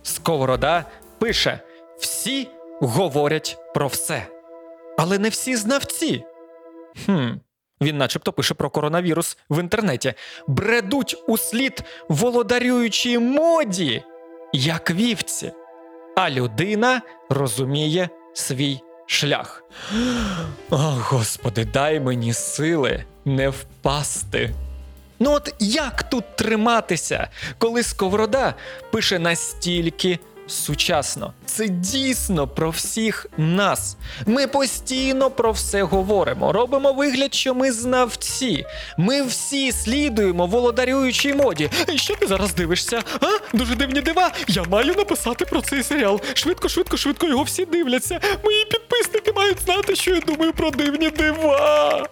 Сковорода 0.03 0.85
пише: 1.19 1.61
всі 1.99 2.49
говорять 2.81 3.59
про 3.75 3.87
все. 3.87 4.27
Але 4.99 5.19
не 5.19 5.29
всі 5.29 5.57
знавці. 5.57 6.25
Хм, 7.07 7.29
він 7.83 7.99
начебто 7.99 8.33
пише 8.33 8.55
про 8.55 8.71
коронавірус 8.71 9.39
в 9.51 9.61
інтернеті. 9.61 10.15
Бредуть 10.47 11.17
у 11.29 11.39
слід 11.39 11.83
володарюючій 12.09 13.19
моді, 13.19 14.03
як 14.53 14.91
вівці. 14.91 15.53
А 16.17 16.31
людина 16.31 17.03
розуміє 17.29 18.09
свій 18.35 18.81
шлях. 19.07 19.65
О, 20.71 20.77
Господи, 20.79 21.65
дай 21.65 22.01
мені 22.01 22.33
сили 22.33 23.05
не 23.25 23.49
впасти. 23.49 24.51
Ну 25.19 25.33
от 25.33 25.55
як 25.59 26.03
тут 26.03 26.37
триматися, 26.37 27.29
коли 27.59 27.83
Сковорода 27.83 28.55
пише 28.91 29.19
настільки 29.19 30.19
сучасно? 30.51 31.33
Це 31.47 31.69
дійсно 31.69 32.49
про 32.49 32.71
всіх 32.71 33.27
нас. 33.37 33.97
Ми 34.27 34.47
постійно 34.47 35.31
про 35.31 35.53
все 35.53 35.83
говоримо, 35.83 36.53
робимо 36.53 36.93
вигляд, 36.93 37.35
що 37.35 37.55
ми 37.55 37.73
знавці. 37.73 38.65
Ми 38.99 39.23
всі 39.23 39.73
слідуємо 39.73 40.47
володарюючій 40.47 41.35
моді. 41.35 41.71
Що 41.95 42.15
ти 42.17 42.27
зараз 42.27 42.55
дивишся? 42.55 43.03
А? 43.21 43.57
Дуже 43.57 43.75
дивні 43.75 44.01
дива. 44.01 44.31
Я 44.49 44.65
маю 44.65 44.95
написати 44.95 45.45
про 45.45 45.61
цей 45.61 45.83
серіал. 45.83 46.21
Швидко, 46.35 46.69
швидко, 46.69 46.97
швидко 46.97 47.27
його 47.27 47.43
всі 47.43 47.65
дивляться. 47.65 48.21
Мої 48.45 48.65
підписники 48.65 49.33
мають 49.33 49.61
знати, 49.65 49.97
що 49.97 50.15
я 50.15 50.21
думаю 50.21 50.53
про 50.53 50.71
дивні 50.71 51.11
дива. 51.11 52.07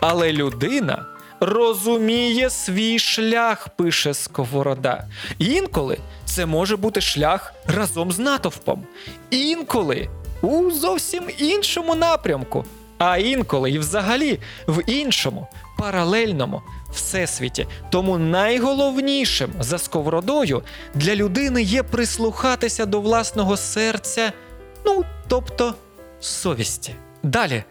Але 0.00 0.32
людина 0.32 1.06
розуміє 1.42 2.50
свій 2.50 2.98
шлях, 2.98 3.68
пише 3.68 4.14
Сковорода. 4.14 5.04
Інколи 5.38 5.98
це 6.24 6.46
може 6.46 6.76
бути 6.76 7.00
шлях 7.00 7.54
разом 7.66 8.12
з 8.12 8.18
натовпом, 8.18 8.86
інколи 9.30 10.08
у 10.42 10.70
зовсім 10.70 11.22
іншому 11.38 11.94
напрямку, 11.94 12.64
а 12.98 13.18
інколи 13.18 13.70
і 13.70 13.78
взагалі 13.78 14.38
в 14.66 14.82
іншому, 14.86 15.46
паралельному 15.78 16.62
всесвіті. 16.92 17.66
Тому 17.90 18.18
найголовнішим 18.18 19.50
за 19.60 19.78
сковородою 19.78 20.62
для 20.94 21.14
людини 21.14 21.62
є 21.62 21.82
прислухатися 21.82 22.86
до 22.86 23.00
власного 23.00 23.56
серця, 23.56 24.32
ну 24.86 25.04
тобто 25.28 25.74
совісті. 26.20 26.94
Далі, 27.22 27.64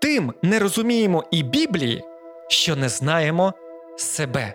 тим 0.00 0.32
не 0.42 0.58
розуміємо 0.58 1.24
і 1.30 1.42
Біблії, 1.42 2.02
що 2.52 2.76
не 2.76 2.88
знаємо 2.88 3.52
себе. 3.96 4.54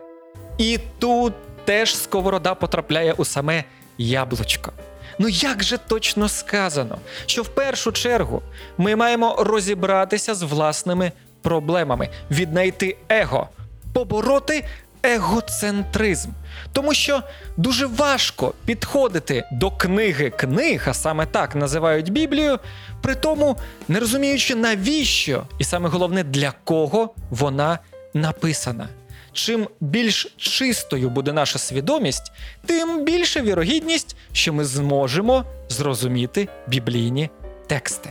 І 0.58 0.80
тут 1.00 1.34
теж 1.66 1.96
сковорода 1.96 2.56
потрапляє 2.56 3.14
у 3.14 3.26
саме 3.26 3.64
яблучко. 3.98 4.72
Ну 5.20 5.28
як 5.30 5.64
же 5.64 5.78
точно 5.78 6.30
сказано, 6.30 6.98
що 7.26 7.42
в 7.42 7.48
першу 7.48 7.92
чергу 7.92 8.42
ми 8.78 8.96
маємо 8.96 9.36
розібратися 9.40 10.36
з 10.36 10.44
власними 10.44 11.12
проблемами, 11.42 12.10
віднайти 12.32 12.98
его, 13.10 13.50
побороти 13.94 14.66
егоцентризм. 15.04 16.30
Тому 16.74 16.94
що 16.94 17.24
дуже 17.58 17.86
важко 17.86 18.54
підходити 18.66 19.44
до 19.52 19.72
книги 19.72 20.30
книг, 20.30 20.84
а 20.88 20.94
саме 20.94 21.26
так 21.26 21.56
називають 21.56 22.10
Біблію, 22.10 22.60
при 23.02 23.16
тому 23.16 23.58
не 23.88 24.00
розуміючи 24.00 24.56
навіщо, 24.56 25.44
і 25.60 25.64
саме 25.64 25.90
головне 25.90 26.24
для 26.24 26.54
кого 26.64 27.14
вона 27.30 27.80
написана. 28.14 28.88
Чим 29.34 29.68
більш 29.80 30.34
чистою 30.38 31.10
буде 31.10 31.34
наша 31.34 31.60
свідомість, 31.60 32.32
тим 32.66 33.06
більша 33.06 33.42
вірогідність, 33.42 34.16
що 34.32 34.54
ми 34.54 34.66
зможемо 34.66 35.46
зрозуміти 35.70 36.48
біблійні 36.68 37.30
тексти. 37.68 38.10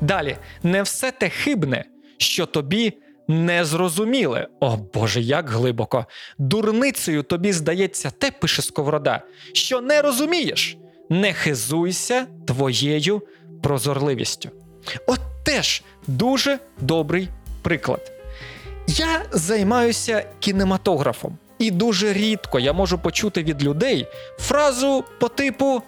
Далі, 0.00 0.36
не 0.62 0.82
все 0.82 1.10
те 1.10 1.28
хибне, 1.28 1.84
що 2.18 2.46
тобі 2.46 2.92
не 3.32 3.64
зрозуміле. 3.64 4.48
О 4.60 4.76
Боже, 4.94 5.20
як 5.20 5.50
глибоко. 5.50 6.06
Дурницею 6.38 7.22
тобі 7.22 7.52
здається 7.52 8.10
те, 8.10 8.30
пише 8.30 8.62
Сковорода, 8.62 9.22
що 9.52 9.80
не 9.80 10.02
розумієш. 10.02 10.76
Не 11.10 11.32
хизуйся 11.32 12.26
твоєю 12.46 13.22
прозорливістю. 13.62 14.50
От 15.06 15.20
теж 15.44 15.82
дуже 16.06 16.58
добрий 16.80 17.28
приклад. 17.62 18.12
Я 18.86 19.22
займаюся 19.32 20.24
кінематографом, 20.40 21.38
і 21.58 21.70
дуже 21.70 22.12
рідко 22.12 22.58
я 22.58 22.72
можу 22.72 22.98
почути 22.98 23.42
від 23.42 23.62
людей 23.64 24.06
фразу 24.38 25.04
по 25.20 25.28
типу: 25.28 25.82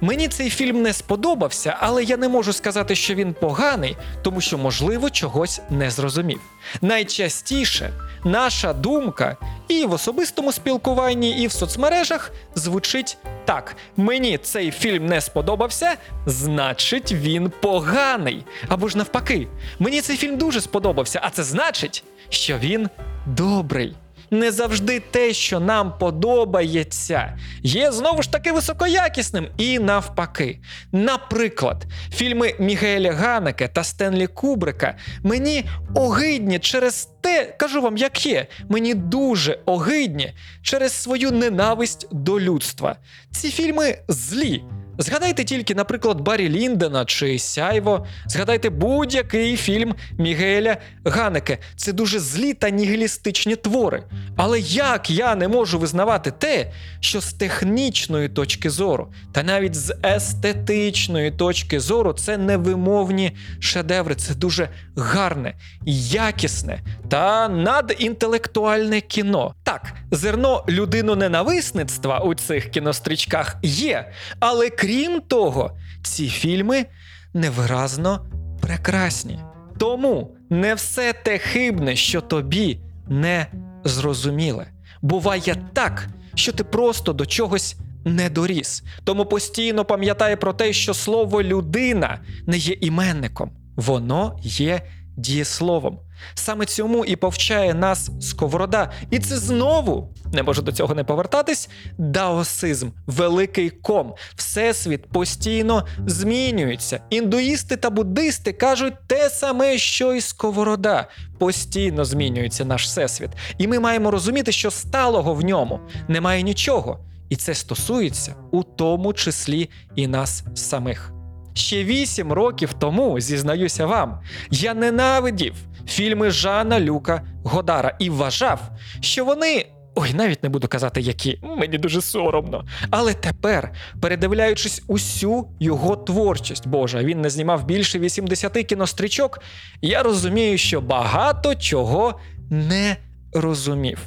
Мені 0.00 0.28
цей 0.28 0.50
фільм 0.50 0.82
не 0.82 0.92
сподобався, 0.92 1.76
але 1.80 2.04
я 2.04 2.16
не 2.16 2.28
можу 2.28 2.52
сказати, 2.52 2.94
що 2.94 3.14
він 3.14 3.34
поганий, 3.34 3.96
тому 4.22 4.40
що, 4.40 4.58
можливо, 4.58 5.10
чогось 5.10 5.60
не 5.70 5.90
зрозумів. 5.90 6.40
Найчастіше 6.82 7.92
наша 8.24 8.72
думка 8.72 9.36
і 9.68 9.84
в 9.84 9.92
особистому 9.92 10.52
спілкуванні, 10.52 11.42
і 11.42 11.46
в 11.46 11.52
соцмережах 11.52 12.32
звучить 12.54 13.18
так: 13.44 13.76
мені 13.96 14.38
цей 14.38 14.70
фільм 14.70 15.06
не 15.06 15.20
сподобався, 15.20 15.94
значить 16.26 17.12
він 17.12 17.52
поганий. 17.60 18.44
Або 18.68 18.88
ж 18.88 18.98
навпаки, 18.98 19.48
мені 19.78 20.00
цей 20.00 20.16
фільм 20.16 20.36
дуже 20.36 20.60
сподобався, 20.60 21.20
а 21.22 21.30
це 21.30 21.42
значить, 21.42 22.04
що 22.28 22.58
він 22.58 22.88
добрий. 23.26 23.96
Не 24.30 24.52
завжди 24.52 25.00
те, 25.00 25.32
що 25.32 25.60
нам 25.60 25.98
подобається, 25.98 27.38
є 27.62 27.92
знову 27.92 28.22
ж 28.22 28.32
таки 28.32 28.52
високоякісним 28.52 29.48
і 29.56 29.78
навпаки. 29.78 30.58
Наприклад, 30.92 31.86
фільми 32.14 32.54
Мігеля 32.58 33.12
Ганеке 33.12 33.68
та 33.68 33.84
Стенлі 33.84 34.26
Кубрика 34.26 34.96
мені 35.22 35.64
огидні 35.94 36.58
через 36.58 37.08
те, 37.20 37.54
кажу 37.58 37.80
вам, 37.82 37.96
як 37.96 38.26
є, 38.26 38.46
мені 38.68 38.94
дуже 38.94 39.58
огидні 39.64 40.34
через 40.62 40.92
свою 40.92 41.30
ненависть 41.30 42.08
до 42.10 42.40
людства. 42.40 42.96
Ці 43.30 43.50
фільми 43.50 43.98
злі. 44.08 44.62
Згадайте 44.98 45.44
тільки, 45.44 45.74
наприклад, 45.74 46.20
Баррі 46.20 46.48
Ліндена 46.48 47.04
чи 47.04 47.38
Сяйво. 47.38 48.06
Згадайте 48.26 48.70
будь-який 48.70 49.56
фільм 49.56 49.94
Мігеля 50.18 50.76
Ганеке. 51.04 51.58
Це 51.76 51.92
дуже 51.92 52.18
злі 52.18 52.54
та 52.54 52.70
нігілістичні 52.70 53.56
твори. 53.56 54.04
Але 54.36 54.60
як 54.60 55.10
я 55.10 55.34
не 55.34 55.48
можу 55.48 55.78
визнавати 55.78 56.30
те, 56.30 56.72
що 57.00 57.20
з 57.20 57.32
технічної 57.32 58.28
точки 58.28 58.70
зору, 58.70 59.12
та 59.32 59.42
навіть 59.42 59.74
з 59.74 59.96
естетичної 60.04 61.30
точки 61.30 61.80
зору, 61.80 62.12
це 62.12 62.38
невимовні 62.38 63.36
шедеври, 63.60 64.14
це 64.14 64.34
дуже 64.34 64.68
гарне, 64.96 65.54
якісне 65.86 66.80
та 67.08 67.48
надінтелектуальне 67.48 69.00
кіно. 69.00 69.54
Так, 69.62 69.92
зерно 70.10 70.64
людиноненависництва 70.68 72.18
у 72.18 72.34
цих 72.34 72.70
кінострічках 72.70 73.56
є, 73.62 74.12
але 74.40 74.70
крім 74.84 75.20
того, 75.20 75.70
ці 76.02 76.28
фільми 76.28 76.86
невиразно 77.34 78.26
прекрасні. 78.60 79.38
Тому 79.78 80.36
не 80.50 80.74
все 80.74 81.12
те 81.12 81.38
хибне, 81.38 81.96
що 81.96 82.20
тобі 82.20 82.78
не 83.08 83.46
зрозуміле. 83.84 84.66
Буває 85.02 85.56
так, 85.72 86.08
що 86.34 86.52
ти 86.52 86.64
просто 86.64 87.12
до 87.12 87.26
чогось 87.26 87.76
не 88.04 88.30
доріс. 88.30 88.82
Тому 89.04 89.24
постійно 89.26 89.84
пам'ятай 89.84 90.36
про 90.36 90.52
те, 90.52 90.72
що 90.72 90.94
слово 90.94 91.42
людина 91.42 92.18
не 92.46 92.56
є 92.56 92.76
іменником, 92.80 93.50
воно 93.76 94.38
є 94.42 94.82
дієсловом. 95.16 95.98
Саме 96.34 96.66
цьому 96.66 97.04
і 97.04 97.16
повчає 97.16 97.74
нас 97.74 98.10
сковорода. 98.20 98.92
І 99.10 99.18
це 99.18 99.36
знову 99.36 100.14
не 100.32 100.42
можу 100.42 100.62
до 100.62 100.72
цього 100.72 100.94
не 100.94 101.04
повертатись. 101.04 101.68
Даосизм, 101.98 102.90
великий 103.06 103.70
ком. 103.70 104.14
Всесвіт 104.36 105.06
постійно 105.06 105.86
змінюється. 106.06 107.00
Індуїсти 107.10 107.76
та 107.76 107.90
буддисти 107.90 108.52
кажуть 108.52 108.94
те 109.06 109.30
саме, 109.30 109.78
що 109.78 110.14
й 110.14 110.20
сковорода. 110.20 111.08
Постійно 111.38 112.04
змінюється 112.04 112.64
наш 112.64 112.84
всесвіт. 112.84 113.30
І 113.58 113.68
ми 113.68 113.78
маємо 113.78 114.10
розуміти, 114.10 114.52
що 114.52 114.70
сталого 114.70 115.34
в 115.34 115.44
ньому 115.44 115.80
немає 116.08 116.42
нічого. 116.42 116.98
І 117.28 117.36
це 117.36 117.54
стосується 117.54 118.34
у 118.52 118.62
тому 118.62 119.12
числі 119.12 119.70
і 119.96 120.06
нас 120.06 120.44
самих. 120.54 121.13
Ще 121.54 121.84
вісім 121.84 122.32
років 122.32 122.72
тому, 122.72 123.20
зізнаюся 123.20 123.86
вам, 123.86 124.20
я 124.50 124.74
ненавидів 124.74 125.54
фільми 125.88 126.30
Жана 126.30 126.80
Люка 126.80 127.22
Годара 127.44 127.96
і 127.98 128.10
вважав, 128.10 128.60
що 129.00 129.24
вони. 129.24 129.66
Ой, 129.96 130.14
навіть 130.14 130.42
не 130.42 130.48
буду 130.48 130.68
казати, 130.68 131.00
які 131.00 131.38
мені 131.42 131.78
дуже 131.78 132.00
соромно. 132.00 132.64
Але 132.90 133.14
тепер, 133.14 133.72
передивляючись 134.00 134.82
усю 134.86 135.48
його 135.60 135.96
творчість, 135.96 136.68
Боже, 136.68 137.04
він 137.04 137.20
не 137.20 137.30
знімав 137.30 137.64
більше 137.64 137.98
80 137.98 138.52
кінострічок, 138.52 139.40
я 139.82 140.02
розумію, 140.02 140.58
що 140.58 140.80
багато 140.80 141.54
чого 141.54 142.18
не 142.50 142.96
розумів. 143.32 143.98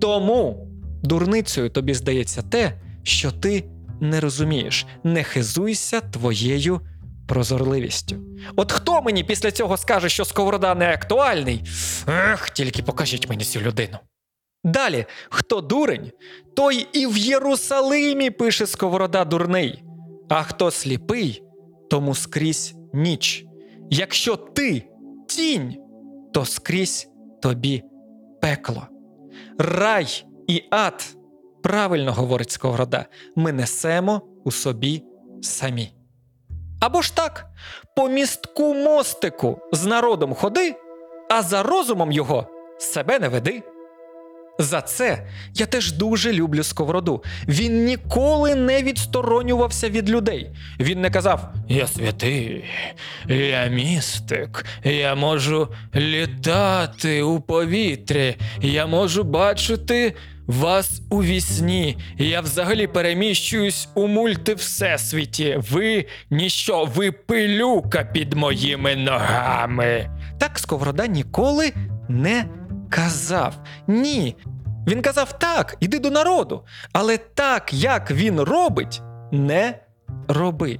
Тому 0.00 0.68
дурницею 1.02 1.70
тобі 1.70 1.94
здається 1.94 2.42
те, 2.42 2.72
що 3.02 3.30
ти 3.30 3.64
не 4.00 4.20
розумієш. 4.20 4.86
Не 5.04 5.22
хизуйся 5.22 6.00
твоєю 6.00 6.80
прозорливістю. 7.26 8.16
От 8.56 8.72
хто 8.72 9.02
мені 9.02 9.24
після 9.24 9.50
цього 9.50 9.76
скаже, 9.76 10.08
що 10.08 10.24
сковорода 10.24 10.74
не 10.74 10.92
актуальний? 10.92 11.62
Ех, 12.08 12.50
тільки 12.50 12.82
покажіть 12.82 13.28
мені 13.28 13.44
цю 13.44 13.60
людину. 13.60 13.98
Далі, 14.64 15.04
хто 15.30 15.60
дурень, 15.60 16.10
той 16.56 16.86
і 16.92 17.06
в 17.06 17.16
Єрусалимі 17.16 18.30
пише 18.30 18.66
сковорода 18.66 19.24
дурний, 19.24 19.82
а 20.28 20.42
хто 20.42 20.70
сліпий, 20.70 21.42
тому 21.90 22.14
скрізь 22.14 22.74
ніч. 22.94 23.44
Якщо 23.90 24.36
ти 24.36 24.82
тінь, 25.28 25.76
то 26.32 26.44
скрізь 26.44 27.08
тобі 27.42 27.82
пекло. 28.42 28.86
Рай 29.58 30.24
і 30.48 30.62
ад, 30.70 31.16
правильно 31.62 32.12
говорить 32.12 32.50
сковорода, 32.50 33.06
ми 33.36 33.52
несемо 33.52 34.22
у 34.44 34.50
собі 34.50 35.02
самі. 35.42 35.95
Або 36.80 37.02
ж 37.02 37.16
так, 37.16 37.46
по 37.96 38.08
містку 38.08 38.74
мостику 38.74 39.60
з 39.72 39.84
народом 39.84 40.34
ходи, 40.34 40.74
а 41.30 41.42
за 41.42 41.62
розумом 41.62 42.12
його 42.12 42.46
себе 42.78 43.18
не 43.18 43.28
веди. 43.28 43.62
За 44.58 44.80
це 44.80 45.26
я 45.54 45.66
теж 45.66 45.92
дуже 45.92 46.32
люблю 46.32 46.62
сковороду. 46.62 47.24
Він 47.48 47.84
ніколи 47.84 48.54
не 48.54 48.82
відсторонювався 48.82 49.88
від 49.88 50.10
людей. 50.10 50.50
Він 50.80 51.00
не 51.00 51.10
казав: 51.10 51.52
Я 51.68 51.86
святий, 51.86 52.64
я 53.28 53.66
містик, 53.66 54.64
я 54.84 55.14
можу 55.14 55.68
літати 55.94 57.22
у 57.22 57.40
повітрі, 57.40 58.36
я 58.60 58.86
можу 58.86 59.24
бачити 59.24 60.14
вас 60.46 61.02
у 61.10 61.22
вісні. 61.22 61.98
Я 62.18 62.40
взагалі 62.40 62.86
переміщуюсь 62.86 63.88
у 63.94 64.06
мультивсесвіті. 64.06 65.60
Ви 65.70 66.06
ніщо, 66.30 66.84
ви 66.94 67.12
пилюка 67.12 68.04
під 68.04 68.34
моїми 68.34 68.96
ногами. 68.96 70.10
Так 70.38 70.58
сковорода 70.58 71.06
ніколи 71.06 71.72
не 72.08 72.44
казав. 72.90 73.54
Ні. 73.86 74.36
Він 74.88 75.02
казав 75.02 75.38
так, 75.38 75.76
іди 75.80 75.98
до 75.98 76.10
народу. 76.10 76.64
Але 76.92 77.18
так, 77.18 77.72
як 77.74 78.10
він 78.10 78.40
робить, 78.40 79.02
не 79.32 79.78
роби. 80.28 80.78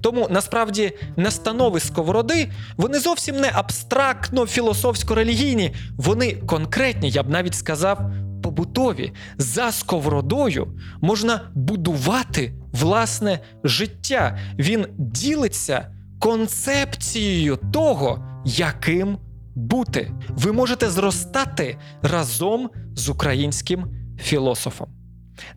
Тому 0.00 0.26
насправді 0.30 0.92
настанови 1.16 1.80
сковороди 1.80 2.50
вони 2.76 2.98
зовсім 2.98 3.36
не 3.36 3.50
абстрактно 3.54 4.46
філософсько-релігійні, 4.46 5.74
вони 5.96 6.32
конкретні, 6.32 7.10
я 7.10 7.22
б 7.22 7.30
навіть 7.30 7.54
сказав, 7.54 8.00
побутові. 8.46 9.12
За 9.38 9.72
сковородою 9.72 10.78
можна 11.00 11.50
будувати 11.54 12.52
власне 12.72 13.38
життя. 13.64 14.38
Він 14.58 14.86
ділиться 14.98 15.92
концепцією 16.20 17.58
того, 17.72 18.24
яким 18.44 19.18
бути. 19.54 20.12
Ви 20.28 20.52
можете 20.52 20.90
зростати 20.90 21.78
разом 22.02 22.70
з 22.94 23.08
українським 23.08 23.84
філософом. 24.20 24.88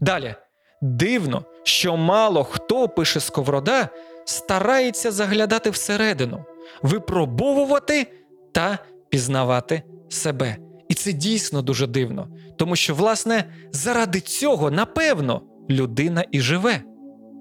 Далі, 0.02 0.36
дивно, 0.82 1.43
що 1.63 1.97
мало 1.97 2.43
хто 2.43 2.88
пише 2.88 3.19
сковорода, 3.19 3.89
старається 4.25 5.12
заглядати 5.12 5.69
всередину, 5.69 6.45
випробовувати 6.82 8.08
та 8.52 8.78
пізнавати 9.10 9.82
себе. 10.10 10.68
І 10.89 10.93
це 10.93 11.13
дійсно 11.13 11.62
дуже 11.62 11.88
дивно, 11.88 12.28
тому 12.58 12.75
що, 12.75 12.95
власне, 12.95 13.43
заради 13.71 14.19
цього, 14.19 14.71
напевно, 14.71 15.41
людина 15.69 16.25
і 16.32 16.39
живе. 16.39 16.82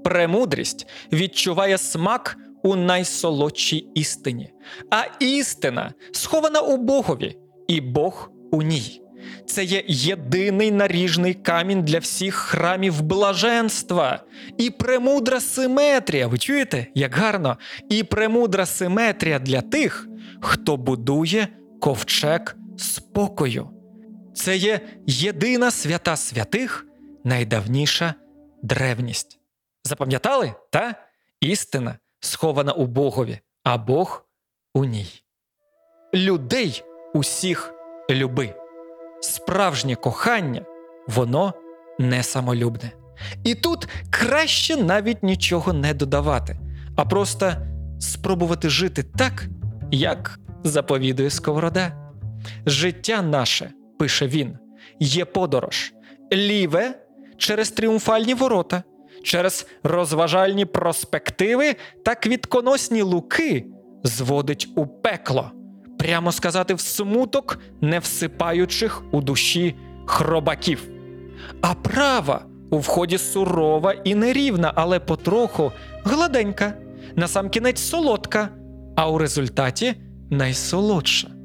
Премудрість 0.05 0.87
відчуває 1.13 1.79
смак 1.79 2.37
у 2.63 2.77
найсолодшій 2.77 3.89
істині, 3.95 4.53
а 4.91 5.05
істина 5.21 5.93
схована 6.13 6.61
у 6.61 6.77
Богові, 6.77 7.37
і 7.69 7.81
Бог 7.81 8.31
у 8.53 8.63
ній. 8.63 9.03
Це 9.47 9.65
є 9.65 9.85
єдиний 9.87 10.71
наріжний 10.71 11.35
камінь 11.35 11.83
для 11.83 11.99
всіх 11.99 12.35
храмів 12.35 13.03
блаженства. 13.03 14.25
І 14.59 14.71
премудра 14.71 15.41
симетрія. 15.41 16.27
Ви 16.27 16.39
чуєте, 16.39 16.87
як 16.95 17.15
гарно? 17.15 17.57
І 17.91 18.03
премудра 18.03 18.67
симетрія 18.67 19.39
для 19.39 19.61
тих, 19.61 20.09
хто 20.41 20.77
будує 20.77 21.49
ковчег 21.81 22.58
спокою. 22.79 23.71
Це 24.35 24.57
є 24.57 24.81
єдина 25.07 25.71
свята 25.71 26.17
святих, 26.17 26.87
найдавніша 27.25 28.15
древність. 28.63 29.39
Запам'ятали? 29.85 30.55
Та? 30.71 30.95
Істина 31.41 31.99
схована 32.21 32.73
у 32.73 32.87
Богові, 32.87 33.39
а 33.65 33.79
Бог 33.79 34.27
у 34.75 34.85
ній. 34.85 35.23
Людей 36.15 36.83
усіх 37.15 37.75
люби. 38.11 38.55
Справжнє 39.21 39.95
кохання, 39.95 40.63
воно 41.07 41.55
не 41.99 42.23
самолюбне. 42.23 42.93
І 43.45 43.55
тут 43.55 43.89
краще 44.11 44.77
навіть 44.77 45.23
нічого 45.23 45.73
не 45.73 45.95
додавати, 45.95 46.59
а 46.97 47.05
просто 47.05 47.53
спробувати 48.01 48.69
жити 48.69 49.03
так, 49.03 49.45
як 49.91 50.39
заповідує 50.65 51.31
Сковорода. 51.31 52.08
Життя 52.67 53.23
наше, 53.23 53.71
пише 53.99 54.27
він, 54.27 54.59
є 55.01 55.25
подорож, 55.25 55.93
ліве 56.33 56.95
через 57.37 57.71
тріумфальні 57.71 58.35
ворота, 58.35 58.83
через 59.23 59.67
розважальні 59.83 60.65
проспективи 60.65 61.77
та 62.05 62.15
квітконосні 62.15 63.03
луки 63.03 63.67
зводить 64.05 64.69
у 64.77 64.87
пекло, 64.87 65.51
прямо 65.99 66.33
сказати, 66.33 66.75
в 66.75 66.81
смуток 66.81 67.59
не 67.81 67.99
всипаючих 67.99 69.03
у 69.13 69.21
душі 69.21 69.75
хробаків. 70.07 70.89
А 71.61 71.75
права 71.75 72.45
у 72.71 72.79
вході 72.79 73.19
сурова 73.19 73.93
і 73.93 74.15
нерівна, 74.15 74.73
але 74.75 75.01
потроху 75.01 75.73
гладенька, 76.05 76.75
насамкінець 77.17 77.81
солодка, 77.81 78.49
а 78.97 79.11
у 79.11 79.19
результаті 79.19 79.95
найсолодша. 80.31 81.38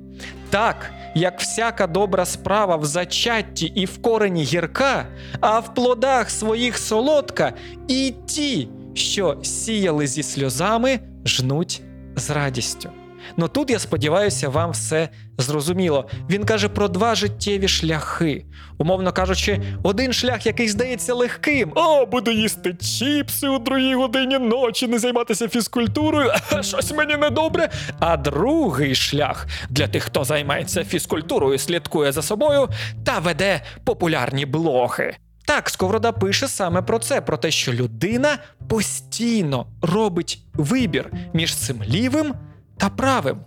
Так, 0.53 0.91
як 1.15 1.39
всяка 1.39 1.87
добра 1.87 2.25
справа 2.25 2.75
в 2.75 2.85
зачатті 2.85 3.65
і 3.65 3.85
в 3.85 4.01
корені 4.01 4.43
гірка, 4.43 5.05
а 5.39 5.59
в 5.59 5.73
плодах 5.73 6.29
своїх 6.29 6.77
солодка, 6.77 7.53
і 7.87 8.13
ті, 8.25 8.69
що 8.93 9.37
сіяли 9.43 10.07
зі 10.07 10.23
сльозами, 10.23 10.99
жнуть 11.25 11.81
з 12.15 12.29
радістю. 12.29 12.89
Ну 13.37 13.47
тут 13.47 13.69
я 13.69 13.79
сподіваюся, 13.79 14.49
вам 14.49 14.71
все 14.71 15.09
зрозуміло. 15.37 16.09
Він 16.29 16.45
каже 16.45 16.69
про 16.69 16.87
два 16.87 17.15
життєві 17.15 17.67
шляхи. 17.67 18.45
Умовно 18.77 19.11
кажучи, 19.11 19.61
один 19.83 20.13
шлях, 20.13 20.45
який 20.45 20.69
здається 20.69 21.13
легким. 21.13 21.71
О, 21.75 22.05
буду 22.05 22.31
їсти 22.31 22.73
чіпси 22.73 23.47
у 23.47 23.59
другій 23.59 23.95
годині 23.95 24.39
ночі, 24.39 24.87
не 24.87 24.99
займатися 24.99 25.47
фізкультурою, 25.47 26.31
щось 26.61 26.91
мені 26.91 27.17
недобре. 27.17 27.69
А 27.99 28.17
другий 28.17 28.95
шлях 28.95 29.47
для 29.69 29.87
тих, 29.87 30.03
хто 30.03 30.23
займається 30.23 30.83
фізкультурою, 30.83 31.57
слідкує 31.57 32.11
за 32.11 32.21
собою 32.21 32.69
та 33.03 33.19
веде 33.19 33.61
популярні 33.83 34.45
блоги. 34.45 35.15
Так, 35.45 35.69
Сковорода 35.69 36.11
пише 36.11 36.47
саме 36.47 36.81
про 36.81 36.99
це: 36.99 37.21
про 37.21 37.37
те, 37.37 37.51
що 37.51 37.73
людина 37.73 38.37
постійно 38.69 39.67
робить 39.81 40.39
вибір 40.53 41.11
між 41.33 41.55
цим 41.55 41.83
лівим 41.83 42.33
та 42.77 42.89
правим. 42.89 43.37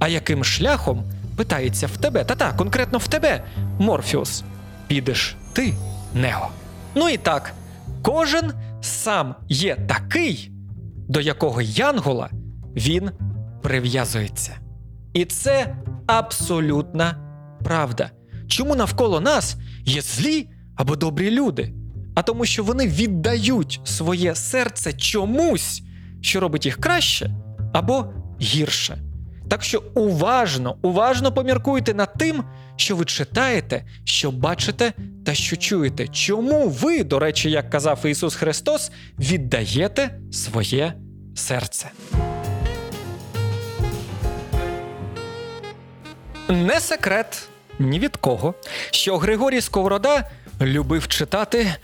А 0.00 0.08
яким 0.08 0.44
шляхом 0.44 1.04
питається 1.38 1.86
в 1.86 1.96
тебе, 1.96 2.24
та-та, 2.24 2.52
конкретно 2.52 2.98
в 2.98 3.08
тебе, 3.08 3.44
Морфіус. 3.78 4.44
Підеш 4.86 5.36
ти, 5.52 5.74
Нео. 6.14 6.48
Ну 6.94 7.08
і 7.08 7.16
так, 7.16 7.52
кожен 8.02 8.52
сам 8.80 9.34
є 9.48 9.76
такий, 9.76 10.50
до 11.08 11.20
якого 11.20 11.62
Янгола 11.62 12.30
він 12.76 13.10
прив'язується. 13.62 14.52
І 15.12 15.24
це 15.24 15.76
абсолютна 16.06 17.14
правда. 17.64 18.10
Чому 18.48 18.76
навколо 18.76 19.20
нас 19.20 19.56
є 19.84 20.02
злі 20.02 20.48
або 20.76 20.96
добрі 20.96 21.30
люди? 21.30 21.74
А 22.14 22.22
тому, 22.22 22.44
що 22.44 22.64
вони 22.64 22.86
віддають 22.86 23.80
своє 23.84 24.34
серце 24.34 24.92
чомусь, 24.92 25.82
що 26.20 26.40
робить 26.40 26.66
їх 26.66 26.76
краще 26.76 27.30
або 27.72 28.06
гірше. 28.40 29.07
Так 29.48 29.64
що 29.64 29.82
уважно, 29.94 30.76
уважно 30.82 31.32
поміркуйте 31.32 31.94
над 31.94 32.14
тим, 32.18 32.44
що 32.76 32.96
ви 32.96 33.04
читаєте, 33.04 33.84
що 34.04 34.30
бачите 34.30 34.92
та 35.26 35.34
що 35.34 35.56
чуєте. 35.56 36.08
Чому 36.08 36.68
ви, 36.68 37.04
до 37.04 37.18
речі, 37.18 37.50
як 37.50 37.70
казав 37.70 38.06
Ісус 38.06 38.34
Христос, 38.34 38.90
віддаєте 39.18 40.18
своє 40.32 40.92
серце? 41.36 41.90
Не 46.48 46.80
секрет 46.80 47.48
ні 47.78 47.98
від 47.98 48.16
кого, 48.16 48.54
що 48.90 49.18
Григорій 49.18 49.60
Сковорода 49.60 50.24
любив 50.60 51.08
читати. 51.08 51.74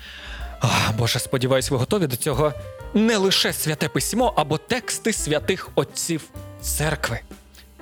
А, 0.60 0.92
Боже, 0.98 1.18
сподіваюсь, 1.18 1.70
ви 1.70 1.76
готові 1.76 2.06
до 2.06 2.16
цього 2.16 2.52
не 2.94 3.16
лише 3.16 3.52
святе 3.52 3.88
письмо 3.88 4.32
або 4.36 4.58
тексти 4.58 5.12
святих 5.12 5.70
отців 5.74 6.22
церкви. 6.60 7.20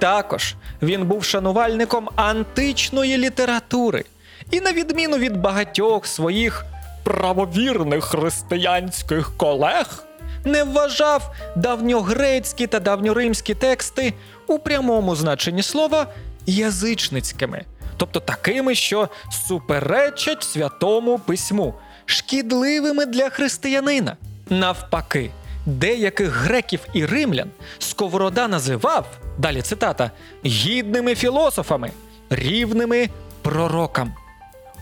Також 0.03 0.55
він 0.83 1.05
був 1.05 1.25
шанувальником 1.25 2.09
античної 2.17 3.19
літератури 3.19 4.05
і, 4.51 4.61
на 4.61 4.73
відміну 4.73 5.17
від 5.17 5.37
багатьох 5.37 6.07
своїх 6.07 6.65
правовірних 7.03 8.05
християнських 8.05 9.37
колег, 9.37 10.05
не 10.45 10.65
вважав 10.65 11.35
давньогрецькі 11.57 12.67
та 12.67 12.81
давньоримські 12.81 13.55
тексти 13.55 14.15
у 14.47 14.59
прямому 14.59 15.17
значенні 15.17 15.63
слова 15.63 16.07
язичницькими, 16.47 17.65
тобто 17.97 18.21
такими, 18.21 18.75
що 18.75 19.09
суперечать 19.49 20.43
святому 20.43 21.19
письму, 21.19 21.75
шкідливими 22.07 23.07
для 23.07 23.31
християнина. 23.31 24.17
Навпаки, 24.51 25.31
деяких 25.67 26.29
греків 26.29 26.81
і 26.95 27.07
римлян 27.07 27.51
Сковорода 27.79 28.49
називав, 28.49 29.07
далі 29.39 29.63
цитата, 29.63 30.11
гідними 30.45 31.15
філософами, 31.15 31.91
рівними 32.31 33.09
пророкам. 33.43 34.13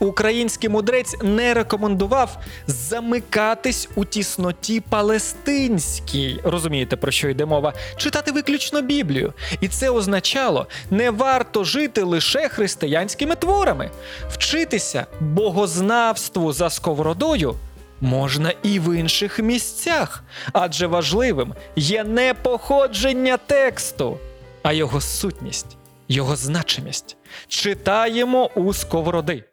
Український 0.01 0.71
мудрець 0.71 1.17
не 1.23 1.55
рекомендував 1.55 2.39
замикатись 2.67 3.89
у 3.95 4.05
тісноті 4.05 4.81
палестинській. 4.81 6.41
Розумієте, 6.45 6.97
про 6.97 7.11
що 7.11 7.29
йде 7.29 7.45
мова? 7.47 7.73
Читати 7.97 8.33
виключно 8.33 8.83
Біблію. 8.83 9.33
І 9.61 9.69
це 9.69 9.91
означало, 9.91 10.67
не 10.91 11.11
варто 11.11 11.65
жити 11.65 12.03
лише 12.03 12.49
християнськими 12.49 13.37
творами. 13.37 13.91
Вчитися 14.31 15.07
богознавству 15.21 16.53
за 16.53 16.71
сковородою 16.71 17.55
можна 18.01 18.53
і 18.63 18.81
в 18.81 18.99
інших 18.99 19.39
місцях, 19.39 20.25
адже 20.53 20.87
важливим 20.87 21.55
є 21.77 22.05
не 22.05 22.35
походження 22.35 23.37
тексту, 23.37 24.19
а 24.63 24.73
його 24.73 25.01
сутність, 25.01 25.77
його 26.09 26.37
значимість. 26.37 27.17
Читаємо 27.49 28.51
у 28.55 28.73
сковороди. 28.73 29.45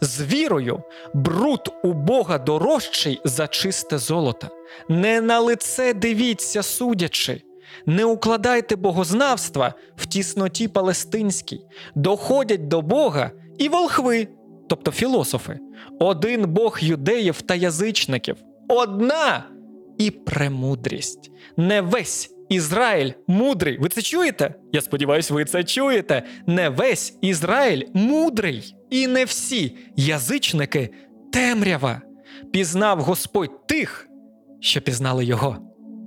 З 0.00 0.22
вірою 0.22 0.82
бруд 1.14 1.72
у 1.82 1.92
Бога 1.92 2.38
дорожчий 2.38 3.20
за 3.24 3.46
чисте 3.46 3.98
золото. 3.98 4.48
Не 4.88 5.20
на 5.20 5.40
лице 5.40 5.94
дивіться, 5.94 6.62
судячи. 6.62 7.42
Не 7.86 8.04
укладайте 8.04 8.76
богознавства 8.76 9.74
в 9.96 10.06
тісноті 10.06 10.68
палестинській, 10.68 11.60
доходять 11.94 12.68
до 12.68 12.82
Бога 12.82 13.30
і 13.58 13.68
волхви, 13.68 14.28
тобто 14.72 14.90
філософи, 14.90 15.58
один 16.00 16.46
Бог 16.46 16.78
юдеїв 16.82 17.42
та 17.42 17.54
язичників, 17.54 18.36
одна 18.68 19.44
і 19.98 20.10
премудрість. 20.10 21.30
Не 21.56 21.80
весь 21.80 22.30
Ізраїль 22.48 23.12
мудрий. 23.26 23.78
Ви 23.78 23.88
це 23.88 24.02
чуєте? 24.02 24.54
Я 24.72 24.80
сподіваюся, 24.80 25.34
ви 25.34 25.44
це 25.44 25.64
чуєте. 25.64 26.22
Не 26.46 26.68
весь 26.68 27.18
Ізраїль 27.20 27.82
мудрий, 27.94 28.74
і 28.90 29.06
не 29.06 29.24
всі 29.24 29.76
язичники 29.96 30.90
темрява. 31.32 32.00
Пізнав 32.52 33.00
Господь 33.00 33.66
тих, 33.66 34.08
що 34.60 34.80
пізнали 34.80 35.24
його. 35.24 35.56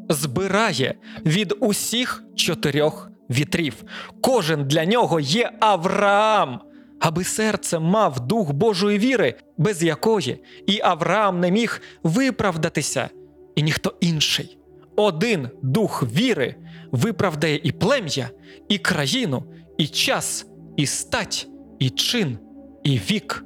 Збирає 0.10 0.96
від 1.26 1.54
усіх 1.60 2.24
чотирьох 2.36 3.12
вітрів. 3.30 3.84
Кожен 4.22 4.68
для 4.68 4.86
нього 4.86 5.20
є 5.20 5.52
Авраам, 5.60 6.62
аби 7.00 7.24
серце 7.24 7.80
мав 7.80 8.28
дух 8.28 8.54
Божої 8.54 9.00
віри, 9.00 9.36
без 9.58 9.84
якої 9.84 10.44
і 10.68 10.80
Авраам 10.84 11.40
не 11.40 11.52
міг 11.52 11.82
виправдатися, 12.04 13.10
і 13.56 13.64
ніхто 13.64 13.94
інший. 14.00 14.58
Один 14.96 15.50
дух 15.62 16.04
віри 16.04 16.56
виправдає 16.92 17.60
і 17.64 17.72
плем'я, 17.72 18.30
і 18.70 18.78
країну, 18.78 19.44
і 19.78 19.88
час, 19.88 20.46
і 20.78 20.86
стать, 20.86 21.48
і 21.80 21.90
чин, 21.90 22.38
і 22.84 22.98
вік, 22.98 23.46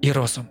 і 0.00 0.12
розум. 0.12 0.46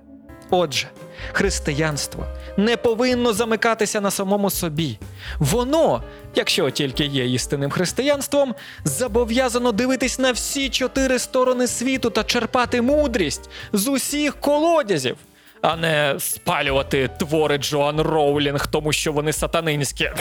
Отже, 0.55 0.87
християнство 1.33 2.25
не 2.57 2.77
повинно 2.77 3.33
замикатися 3.33 4.01
на 4.01 4.11
самому 4.11 4.49
собі. 4.49 4.99
Воно, 5.39 6.03
якщо 6.35 6.69
тільки 6.69 7.05
є 7.05 7.25
істинним 7.33 7.71
християнством, 7.71 8.55
зобов'язано 8.83 9.71
дивитись 9.71 10.19
на 10.19 10.31
всі 10.31 10.69
чотири 10.69 11.19
сторони 11.19 11.67
світу 11.67 12.09
та 12.09 12.23
черпати 12.23 12.81
мудрість 12.81 13.49
з 13.73 13.87
усіх 13.87 14.39
колодязів, 14.39 15.17
а 15.61 15.75
не 15.75 16.15
спалювати 16.19 17.09
твори 17.19 17.57
Джоан 17.57 18.01
Роулінг, 18.01 18.67
тому 18.67 18.93
що 18.93 19.13
вони 19.13 19.33
сатанинські. 19.33 20.11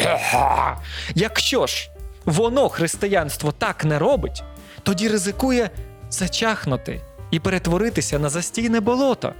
Якщо 1.15 1.67
ж 1.67 1.91
воно 2.25 2.69
християнство 2.69 3.53
так 3.53 3.85
не 3.85 3.99
робить, 3.99 4.43
тоді 4.83 5.09
ризикує 5.09 5.71
зачахнути 6.11 7.01
і 7.35 7.39
перетворитися 7.39 8.19
на 8.19 8.29
застійне 8.29 8.81
болото. 8.81 9.33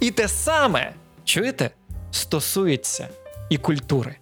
І 0.00 0.10
те 0.10 0.28
саме, 0.28 0.92
чуєте, 1.24 1.70
стосується 2.10 3.08
і 3.50 3.58
культури. 3.58 4.16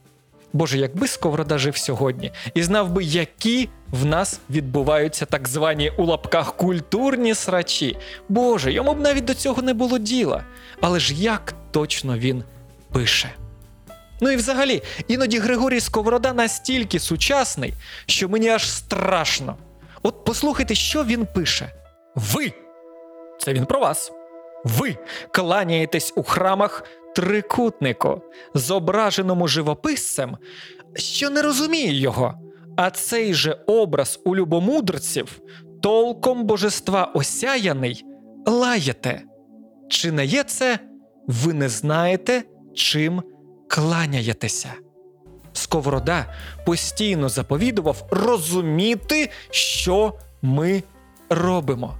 Боже, 0.52 0.78
якби 0.78 1.08
Сковорода 1.08 1.58
жив 1.58 1.76
сьогодні 1.76 2.32
і 2.54 2.62
знав 2.62 2.90
би, 2.90 3.04
які 3.04 3.68
в 3.90 4.04
нас 4.04 4.40
відбуваються 4.50 5.26
так 5.26 5.48
звані 5.48 5.92
у 5.96 6.04
лапках 6.04 6.56
культурні 6.56 7.34
срачі. 7.34 7.96
Боже, 8.28 8.72
йому 8.72 8.94
б 8.94 9.00
навіть 9.00 9.24
до 9.24 9.34
цього 9.34 9.62
не 9.62 9.74
було 9.74 9.98
діла. 9.98 10.44
Але 10.80 11.00
ж 11.00 11.14
як 11.14 11.54
точно 11.70 12.18
він 12.18 12.44
пише. 12.92 13.30
Ну 14.20 14.30
і 14.30 14.36
взагалі, 14.36 14.82
іноді 15.08 15.38
Григорій 15.38 15.80
Сковорода 15.80 16.32
настільки 16.32 16.98
сучасний, 16.98 17.74
що 18.06 18.28
мені 18.28 18.48
аж 18.48 18.70
страшно. 18.70 19.56
От 20.02 20.24
послухайте, 20.24 20.74
що 20.74 21.04
він 21.04 21.26
пише. 21.26 21.72
Ви. 22.14 22.52
Це 23.40 23.52
він 23.52 23.66
про 23.66 23.80
вас. 23.80 24.12
Ви 24.64 24.96
кланяєтесь 25.30 26.12
у 26.16 26.22
храмах 26.22 26.84
трикутнику, 27.14 28.22
зображеному 28.54 29.48
живописцем, 29.48 30.36
що 30.94 31.30
не 31.30 31.42
розуміє 31.42 32.00
його. 32.00 32.34
А 32.76 32.90
цей 32.90 33.34
же 33.34 33.58
образ 33.66 34.20
у 34.24 34.36
любомудрців, 34.36 35.40
толком 35.82 36.44
божества 36.44 37.04
осяяний, 37.04 38.04
лаєте. 38.46 39.22
Чи 39.88 40.12
не 40.12 40.24
є 40.24 40.42
це, 40.44 40.78
ви 41.26 41.52
не 41.52 41.68
знаєте, 41.68 42.42
чим 42.74 43.22
кланяєтеся? 43.68 44.72
Сковорода 45.52 46.34
постійно 46.66 47.28
заповідував 47.28 48.06
розуміти, 48.10 49.30
що 49.50 50.14
ми 50.42 50.82
робимо. 51.30 51.99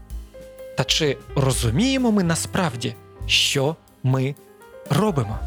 Та 0.77 0.85
чи 0.85 1.17
розуміємо 1.37 2.13
ми 2.13 2.23
насправді, 2.23 2.95
що 3.27 3.77
ми 4.03 4.35
робимо? 4.91 5.39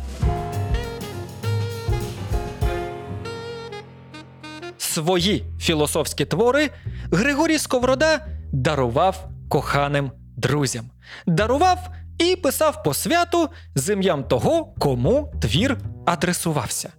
Свої 4.78 5.46
філософські 5.60 6.26
твори 6.26 6.70
Григорій 7.12 7.58
Сковорода 7.58 8.26
дарував 8.52 9.30
коханим 9.50 10.12
друзям, 10.38 10.86
дарував 11.28 11.90
і 12.18 12.36
писав 12.36 12.84
по 12.84 12.94
святу 12.94 13.50
з 13.76 13.94
ім'ям 13.94 14.24
того, 14.24 14.74
кому 14.80 15.34
твір 15.42 15.78
адресувався. 16.06 16.90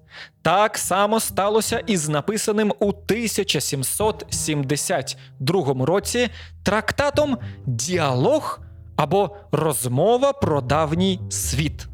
Так 0.43 0.79
само 0.79 1.21
сталося 1.21 1.83
і 1.87 1.97
з 1.97 2.09
написаним 2.09 2.73
у 2.79 2.89
1772 2.89 5.87
році 5.87 6.29
трактатом 6.63 7.39
Діалог 7.67 8.61
або 8.97 9.37
Розмова 9.53 10.33
про 10.33 10.61
давній 10.61 11.21
світ. 11.31 11.87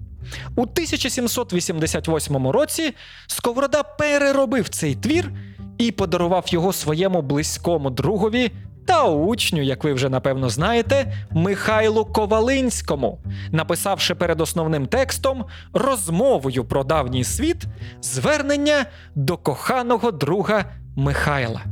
У 0.57 0.63
1788 0.63 2.49
році 2.49 2.95
Сковорода 3.27 3.83
переробив 3.83 4.69
цей 4.69 4.95
твір 4.95 5.33
і 5.79 5.93
подарував 5.93 6.45
його 6.49 6.73
своєму 6.73 7.23
близькому 7.23 7.91
другові 7.91 8.53
та 8.87 9.05
учню, 9.05 9.63
як 9.63 9.85
ви 9.85 9.93
вже 9.93 10.09
напевно 10.09 10.49
знаєте, 10.49 11.13
Михайлу 11.31 12.05
Ковалинському, 12.05 13.19
написавши 13.53 14.15
перед 14.15 14.41
основним 14.41 14.87
текстом 14.87 15.45
розмовою 15.73 16.65
про 16.65 16.85
давній 16.85 17.25
світ 17.25 17.65
звернення 18.03 18.87
до 19.15 19.37
коханого 19.37 20.11
друга 20.11 20.65
Михайла. 20.97 21.65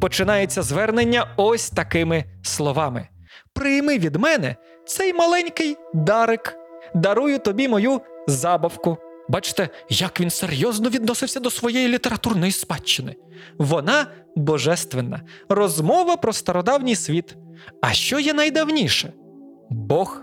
Починається 0.00 0.62
звернення 0.62 1.26
ось 1.36 1.70
такими 1.70 2.24
словами: 2.42 3.08
Прийми 3.52 3.98
від 3.98 4.16
мене 4.16 4.56
цей 4.86 5.12
маленький 5.14 5.76
дарик, 5.94 6.56
дарую 6.94 7.38
тобі 7.38 7.68
мою 7.68 8.00
забавку. 8.26 8.98
Бачите, 9.28 9.68
як 9.88 10.20
він 10.20 10.30
серйозно 10.30 10.90
відносився 10.90 11.40
до 11.40 11.50
своєї 11.50 11.88
літературної 11.88 12.52
спадщини. 12.52 13.16
Вона 13.58 14.06
божественна, 14.36 15.22
розмова 15.48 16.16
про 16.16 16.32
стародавній 16.32 16.96
світ. 16.96 17.36
А 17.80 17.92
що 17.92 18.18
є 18.18 18.34
найдавніше? 18.34 19.12
Бог. 19.70 20.22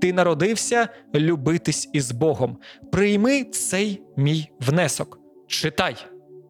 Ти 0.00 0.12
народився 0.12 0.88
любитись 1.14 1.90
із 1.92 2.12
Богом. 2.12 2.58
Прийми 2.92 3.44
цей 3.44 4.02
мій 4.16 4.50
внесок. 4.60 5.18
Читай, 5.46 5.96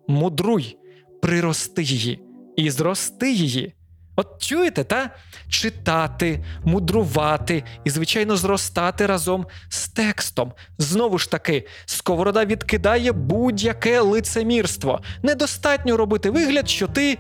мудруй, 0.08 0.78
прирости 1.22 1.82
її 1.82 2.20
і 2.56 2.70
зрости 2.70 3.32
її. 3.32 3.74
От 4.18 4.42
чуєте, 4.42 4.84
та? 4.84 5.10
Читати, 5.48 6.44
мудрувати 6.64 7.64
і, 7.84 7.90
звичайно, 7.90 8.36
зростати 8.36 9.06
разом 9.06 9.46
з 9.68 9.88
текстом. 9.88 10.52
Знову 10.78 11.18
ж 11.18 11.30
таки, 11.30 11.66
сковорода 11.86 12.44
відкидає 12.44 13.12
будь-яке 13.12 14.00
лицемірство. 14.00 15.00
Недостатньо 15.22 15.96
робити 15.96 16.30
вигляд, 16.30 16.68
що 16.68 16.86
ти 16.86 17.18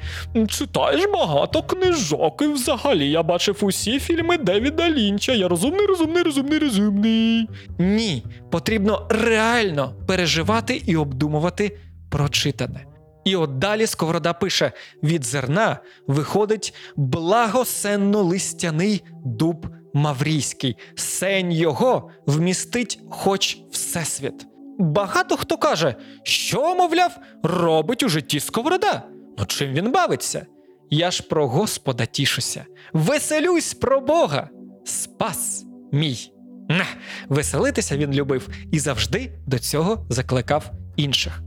читаєш 0.48 1.06
багато 1.12 1.62
книжок, 1.62 2.42
і 2.42 2.46
взагалі 2.46 3.10
я 3.10 3.22
бачив 3.22 3.58
усі 3.62 4.00
фільми 4.00 4.38
Девіда 4.38 4.90
Лінча. 4.90 5.32
Я 5.32 5.48
розумний, 5.48 5.86
розумний, 5.86 6.22
розумний, 6.22 6.58
розумний. 6.58 7.48
Ні, 7.78 8.24
потрібно 8.50 9.06
реально 9.10 9.94
переживати 10.06 10.82
і 10.86 10.96
обдумувати 10.96 11.76
прочитане. 12.10 12.97
І 13.24 13.36
от 13.36 13.58
далі 13.58 13.86
Сковорода 13.86 14.32
пише: 14.32 14.72
від 15.02 15.24
зерна 15.24 15.78
виходить 16.06 16.74
благосенно-листяний 16.96 19.02
дуб 19.24 19.66
Маврійський, 19.94 20.76
сень 20.94 21.52
його 21.52 22.10
вмістить 22.26 23.00
хоч 23.10 23.58
всесвіт. 23.72 24.46
Багато 24.78 25.36
хто 25.36 25.56
каже, 25.56 25.94
що, 26.22 26.74
мовляв, 26.74 27.18
робить 27.42 28.02
у 28.02 28.08
житті 28.08 28.40
Сковорода. 28.40 29.02
Ну 29.38 29.44
чим 29.46 29.72
він 29.72 29.92
бавиться? 29.92 30.46
Я 30.90 31.10
ж 31.10 31.22
про 31.22 31.48
Господа 31.48 32.06
тішуся, 32.06 32.64
веселюсь 32.92 33.74
про 33.74 34.00
Бога, 34.00 34.48
спас 34.84 35.64
мій. 35.92 36.32
Не, 36.68 36.86
веселитися 37.28 37.96
він 37.96 38.12
любив 38.12 38.48
і 38.72 38.78
завжди 38.78 39.38
до 39.46 39.58
цього 39.58 40.06
закликав 40.10 40.70
інших. 40.96 41.42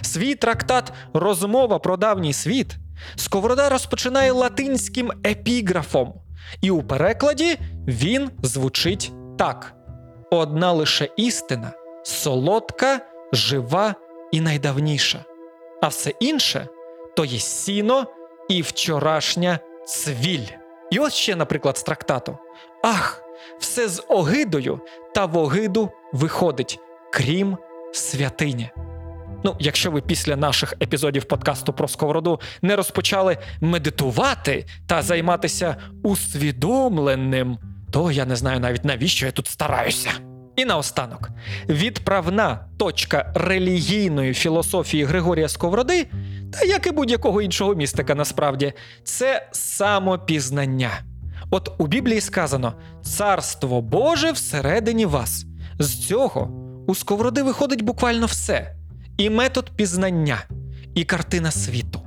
Свій 0.00 0.34
трактат 0.34 0.92
Розмова 1.14 1.78
про 1.78 1.96
давній 1.96 2.32
світ 2.32 2.76
Сковорода 3.16 3.68
розпочинає 3.68 4.32
латинським 4.32 5.12
епіграфом, 5.26 6.14
і 6.60 6.70
у 6.70 6.82
перекладі 6.82 7.58
він 7.86 8.30
звучить 8.42 9.12
так: 9.38 9.74
одна 10.30 10.72
лише 10.72 11.08
істина, 11.16 11.72
солодка, 12.04 13.00
жива 13.32 13.94
і 14.32 14.40
найдавніша, 14.40 15.24
а 15.82 15.88
все 15.88 16.10
інше 16.20 16.68
то 17.16 17.24
є 17.24 17.38
сіно 17.38 18.06
і 18.48 18.62
вчорашня 18.62 19.58
цвіль. 19.86 20.46
І 20.90 20.98
ось 20.98 21.14
ще, 21.14 21.36
наприклад, 21.36 21.78
з 21.78 21.82
трактату: 21.82 22.38
Ах, 22.82 23.22
все 23.58 23.88
з 23.88 24.02
огидою 24.08 24.80
та 25.14 25.26
в 25.26 25.36
огиду 25.36 25.90
виходить, 26.12 26.78
крім 27.12 27.56
святині. 27.92 28.70
Ну, 29.48 29.56
якщо 29.58 29.90
ви 29.90 30.00
після 30.00 30.36
наших 30.36 30.74
епізодів 30.82 31.24
подкасту 31.24 31.72
про 31.72 31.88
сковороду 31.88 32.40
не 32.62 32.76
розпочали 32.76 33.38
медитувати 33.60 34.66
та 34.86 35.02
займатися 35.02 35.76
усвідомленим, 36.02 37.58
то 37.90 38.10
я 38.10 38.24
не 38.24 38.36
знаю 38.36 38.60
навіть 38.60 38.84
навіщо 38.84 39.26
я 39.26 39.32
тут 39.32 39.46
стараюся. 39.46 40.10
І 40.56 40.64
наостанок, 40.64 41.30
відправна 41.68 42.66
точка 42.78 43.32
релігійної 43.34 44.34
філософії 44.34 45.04
Григорія 45.04 45.48
Сковороди, 45.48 46.06
та 46.52 46.64
як 46.64 46.86
і 46.86 46.90
будь-якого 46.90 47.42
іншого 47.42 47.74
містика, 47.74 48.14
насправді, 48.14 48.72
це 49.04 49.48
самопізнання. 49.52 50.90
От 51.50 51.70
у 51.78 51.86
Біблії 51.86 52.20
сказано: 52.20 52.72
Царство 53.02 53.82
Боже 53.82 54.32
всередині 54.32 55.06
вас. 55.06 55.44
З 55.78 56.06
цього 56.06 56.50
у 56.86 56.94
Сковороди 56.94 57.42
виходить 57.42 57.82
буквально 57.82 58.26
все 58.26 58.77
і 59.18 59.30
метод 59.30 59.70
пізнання, 59.76 60.44
і 60.94 61.04
картина 61.04 61.50
світу. 61.50 62.00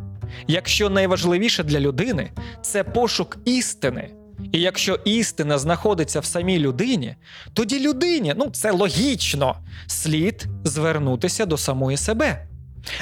Якщо 0.48 0.90
найважливіше 0.90 1.64
для 1.64 1.80
людини 1.80 2.32
це 2.62 2.84
пошук 2.84 3.38
істини, 3.46 4.12
і 4.52 4.60
якщо 4.60 5.00
істина 5.06 5.58
знаходиться 5.58 6.20
в 6.20 6.26
самій 6.26 6.60
людині, 6.60 7.16
тоді 7.54 7.80
людині, 7.80 8.34
ну 8.38 8.50
це 8.50 8.72
логічно, 8.72 9.56
слід 9.88 10.46
звернутися 10.64 11.46
до 11.46 11.58
самої 11.58 11.98
себе. 11.98 12.48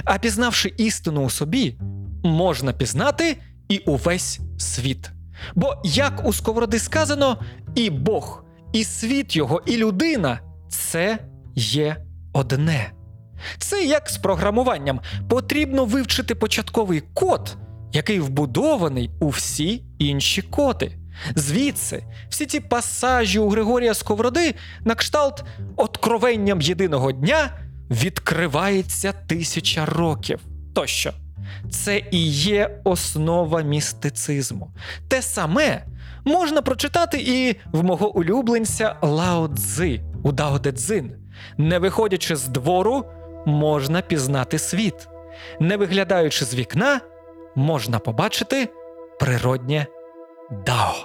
А 0.03 0.17
пізнавши 0.17 0.73
істину 0.77 1.25
у 1.25 1.29
собі, 1.29 1.75
можна 2.23 2.73
пізнати 2.73 3.37
і 3.69 3.77
увесь 3.77 4.39
світ. 4.57 5.11
Бо, 5.55 5.81
як 5.83 6.25
у 6.25 6.33
Сковороди 6.33 6.79
сказано, 6.79 7.37
і 7.75 7.89
Бог, 7.89 8.43
і 8.73 8.83
світ 8.83 9.35
його, 9.35 9.61
і 9.65 9.77
людина 9.77 10.39
це 10.69 11.19
є 11.55 12.05
одне. 12.33 12.91
Це 13.57 13.83
як 13.83 14.09
з 14.09 14.17
програмуванням. 14.17 14.99
Потрібно 15.29 15.85
вивчити 15.85 16.35
початковий 16.35 17.03
код, 17.13 17.57
який 17.93 18.19
вбудований 18.19 19.11
у 19.19 19.29
всі 19.29 19.83
інші 19.99 20.41
коди. 20.41 20.91
Звідси, 21.35 22.03
всі 22.29 22.45
ці 22.45 22.59
пасажі 22.59 23.39
у 23.39 23.49
Григорія 23.49 23.93
Сковороди 23.93 24.55
на 24.83 24.95
кшталт 24.95 25.43
откровенням 25.75 26.61
єдиного 26.61 27.11
дня 27.11 27.49
відкривається 27.89 29.13
тисяча 29.27 29.85
років. 29.85 30.39
Тощо, 30.75 31.13
це 31.71 32.01
і 32.11 32.27
є 32.31 32.81
основа 32.83 33.61
містицизму. 33.61 34.71
Те 35.07 35.21
саме 35.21 35.85
можна 36.25 36.61
прочитати 36.61 37.17
і 37.21 37.55
в 37.71 37.83
мого 37.83 38.15
улюбленця 38.15 38.95
Лао 39.01 39.47
Цзи 39.47 40.01
у 40.23 40.31
Дао 40.31 40.59
Де 40.59 40.71
Цзин. 40.71 41.15
Не 41.57 41.79
виходячи 41.79 42.35
з 42.35 42.47
двору, 42.47 43.05
можна 43.45 44.01
пізнати 44.01 44.59
світ. 44.59 45.07
Не 45.59 45.77
виглядаючи 45.77 46.45
з 46.45 46.55
вікна, 46.55 47.01
можна 47.55 47.99
побачити 47.99 48.69
природнє 49.19 49.87
дао. 50.65 50.95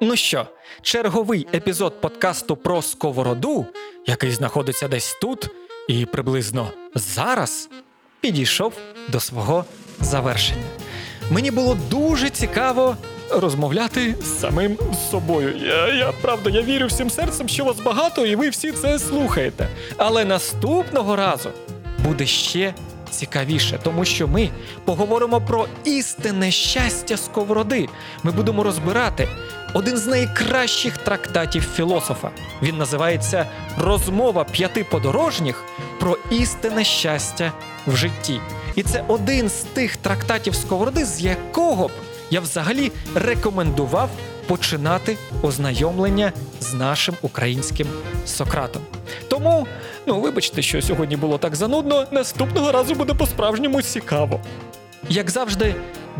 Ну 0.00 0.16
що, 0.16 0.46
черговий 0.82 1.46
епізод 1.54 2.00
подкасту 2.00 2.56
про 2.56 2.82
сковороду, 2.82 3.66
який 4.06 4.30
знаходиться 4.30 4.88
десь 4.88 5.18
тут 5.20 5.48
і 5.88 6.06
приблизно 6.06 6.70
зараз, 6.94 7.68
підійшов 8.20 8.72
до 9.08 9.20
свого 9.20 9.64
завершення. 10.00 10.62
Мені 11.30 11.50
було 11.50 11.76
дуже 11.90 12.30
цікаво 12.30 12.96
розмовляти 13.36 14.14
з 14.22 14.40
самим 14.40 14.78
собою. 15.10 15.54
Я, 15.66 15.94
я 15.94 16.12
правда, 16.22 16.50
я 16.50 16.62
вірю 16.62 16.86
всім 16.86 17.10
серцем, 17.10 17.48
що 17.48 17.64
вас 17.64 17.80
багато, 17.80 18.26
і 18.26 18.36
ви 18.36 18.48
всі 18.48 18.72
це 18.72 18.98
слухаєте. 18.98 19.68
Але 19.96 20.24
наступного 20.24 21.16
разу 21.16 21.50
буде 22.04 22.26
ще 22.26 22.74
цікавіше, 23.10 23.78
тому 23.82 24.04
що 24.04 24.28
ми 24.28 24.50
поговоримо 24.84 25.40
про 25.40 25.66
істинне 25.84 26.50
щастя 26.50 27.16
сковороди. 27.16 27.88
Ми 28.22 28.32
будемо 28.32 28.62
розбирати 28.62 29.28
один 29.74 29.96
з 29.96 30.06
найкращих 30.06 30.98
трактатів 30.98 31.62
філософа. 31.76 32.30
Він 32.62 32.76
називається 32.76 33.46
Розмова 33.78 34.44
п'яти 34.44 34.84
подорожніх 34.84 35.64
про 36.00 36.18
істинне 36.30 36.84
щастя 36.84 37.52
в 37.86 37.96
житті. 37.96 38.40
І 38.74 38.82
це 38.82 39.04
один 39.08 39.48
з 39.48 39.52
тих 39.52 39.96
трактатів 39.96 40.54
сковороди, 40.54 41.04
з 41.04 41.20
якого 41.20 41.88
б 41.88 41.90
я 42.32 42.40
взагалі 42.40 42.92
рекомендував 43.14 44.10
починати 44.46 45.16
ознайомлення 45.42 46.32
з 46.60 46.74
нашим 46.74 47.14
українським 47.22 47.86
Сократом. 48.26 48.82
Тому 49.28 49.66
ну 50.06 50.20
вибачте, 50.20 50.62
що 50.62 50.82
сьогодні 50.82 51.16
було 51.16 51.38
так 51.38 51.56
занудно. 51.56 52.06
Наступного 52.10 52.72
разу 52.72 52.94
буде 52.94 53.14
по-справжньому 53.14 53.82
цікаво. 53.82 54.40
Як 55.08 55.30
завжди, 55.30 55.74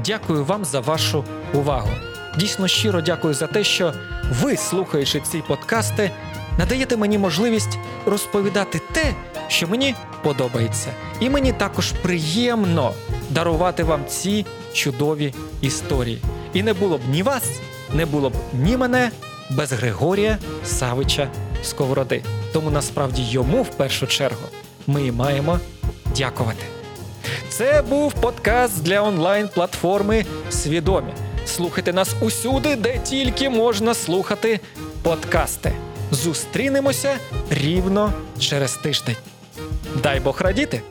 дякую 0.05 0.45
вам 0.45 0.65
за 0.65 0.81
вашу 0.81 1.25
увагу. 1.55 1.91
Дійсно 2.39 2.69
щиро 2.69 3.01
дякую 3.01 3.35
за 3.35 3.47
те, 3.47 3.65
що 3.65 3.95
ви, 4.41 4.57
слухаючи 4.57 5.21
ці 5.21 5.39
подкасти, 5.49 6.11
надаєте 6.59 6.97
мені 6.97 7.19
можливість 7.19 7.79
розповідати 8.07 8.81
те, 8.93 9.15
що 9.49 9.69
мені 9.69 9.95
подобається. 10.23 10.91
І 11.21 11.31
мені 11.31 11.53
також 11.53 11.93
приємно 11.93 12.93
дарувати 13.31 13.85
вам 13.85 14.01
ці 14.07 14.47
чудові 14.73 15.35
історії. 15.61 16.23
І 16.53 16.63
не 16.63 16.73
було 16.73 16.99
б 16.99 17.01
ні 17.11 17.23
вас, 17.23 17.61
не 17.95 18.07
було 18.07 18.31
б 18.31 18.35
ні 18.53 18.77
мене 18.77 19.11
без 19.51 19.73
Григорія 19.73 20.39
Савича 20.65 21.29
Сковороди. 21.63 22.23
Тому 22.53 22.71
насправді 22.71 23.23
йому 23.23 23.63
в 23.63 23.69
першу 23.69 24.07
чергу 24.07 24.47
ми 24.87 25.13
маємо 25.13 25.59
дякувати. 26.17 26.65
Це 27.49 27.83
був 27.83 28.13
подкаст 28.13 28.83
для 28.83 29.03
онлайн-платформи 29.03 30.25
Свідомі. 30.51 31.13
Слухайте 31.47 31.93
нас 31.93 32.15
усюди, 32.21 32.77
де 32.77 32.99
тільки 32.99 33.51
можна 33.51 33.95
слухати 33.95 34.61
подкасти. 35.03 35.73
Зустрінемося 36.13 37.19
рівно 37.51 38.13
через 38.39 38.75
тиждень. 38.77 39.17
Дай 40.03 40.21
Бог 40.21 40.41
радіти! 40.41 40.83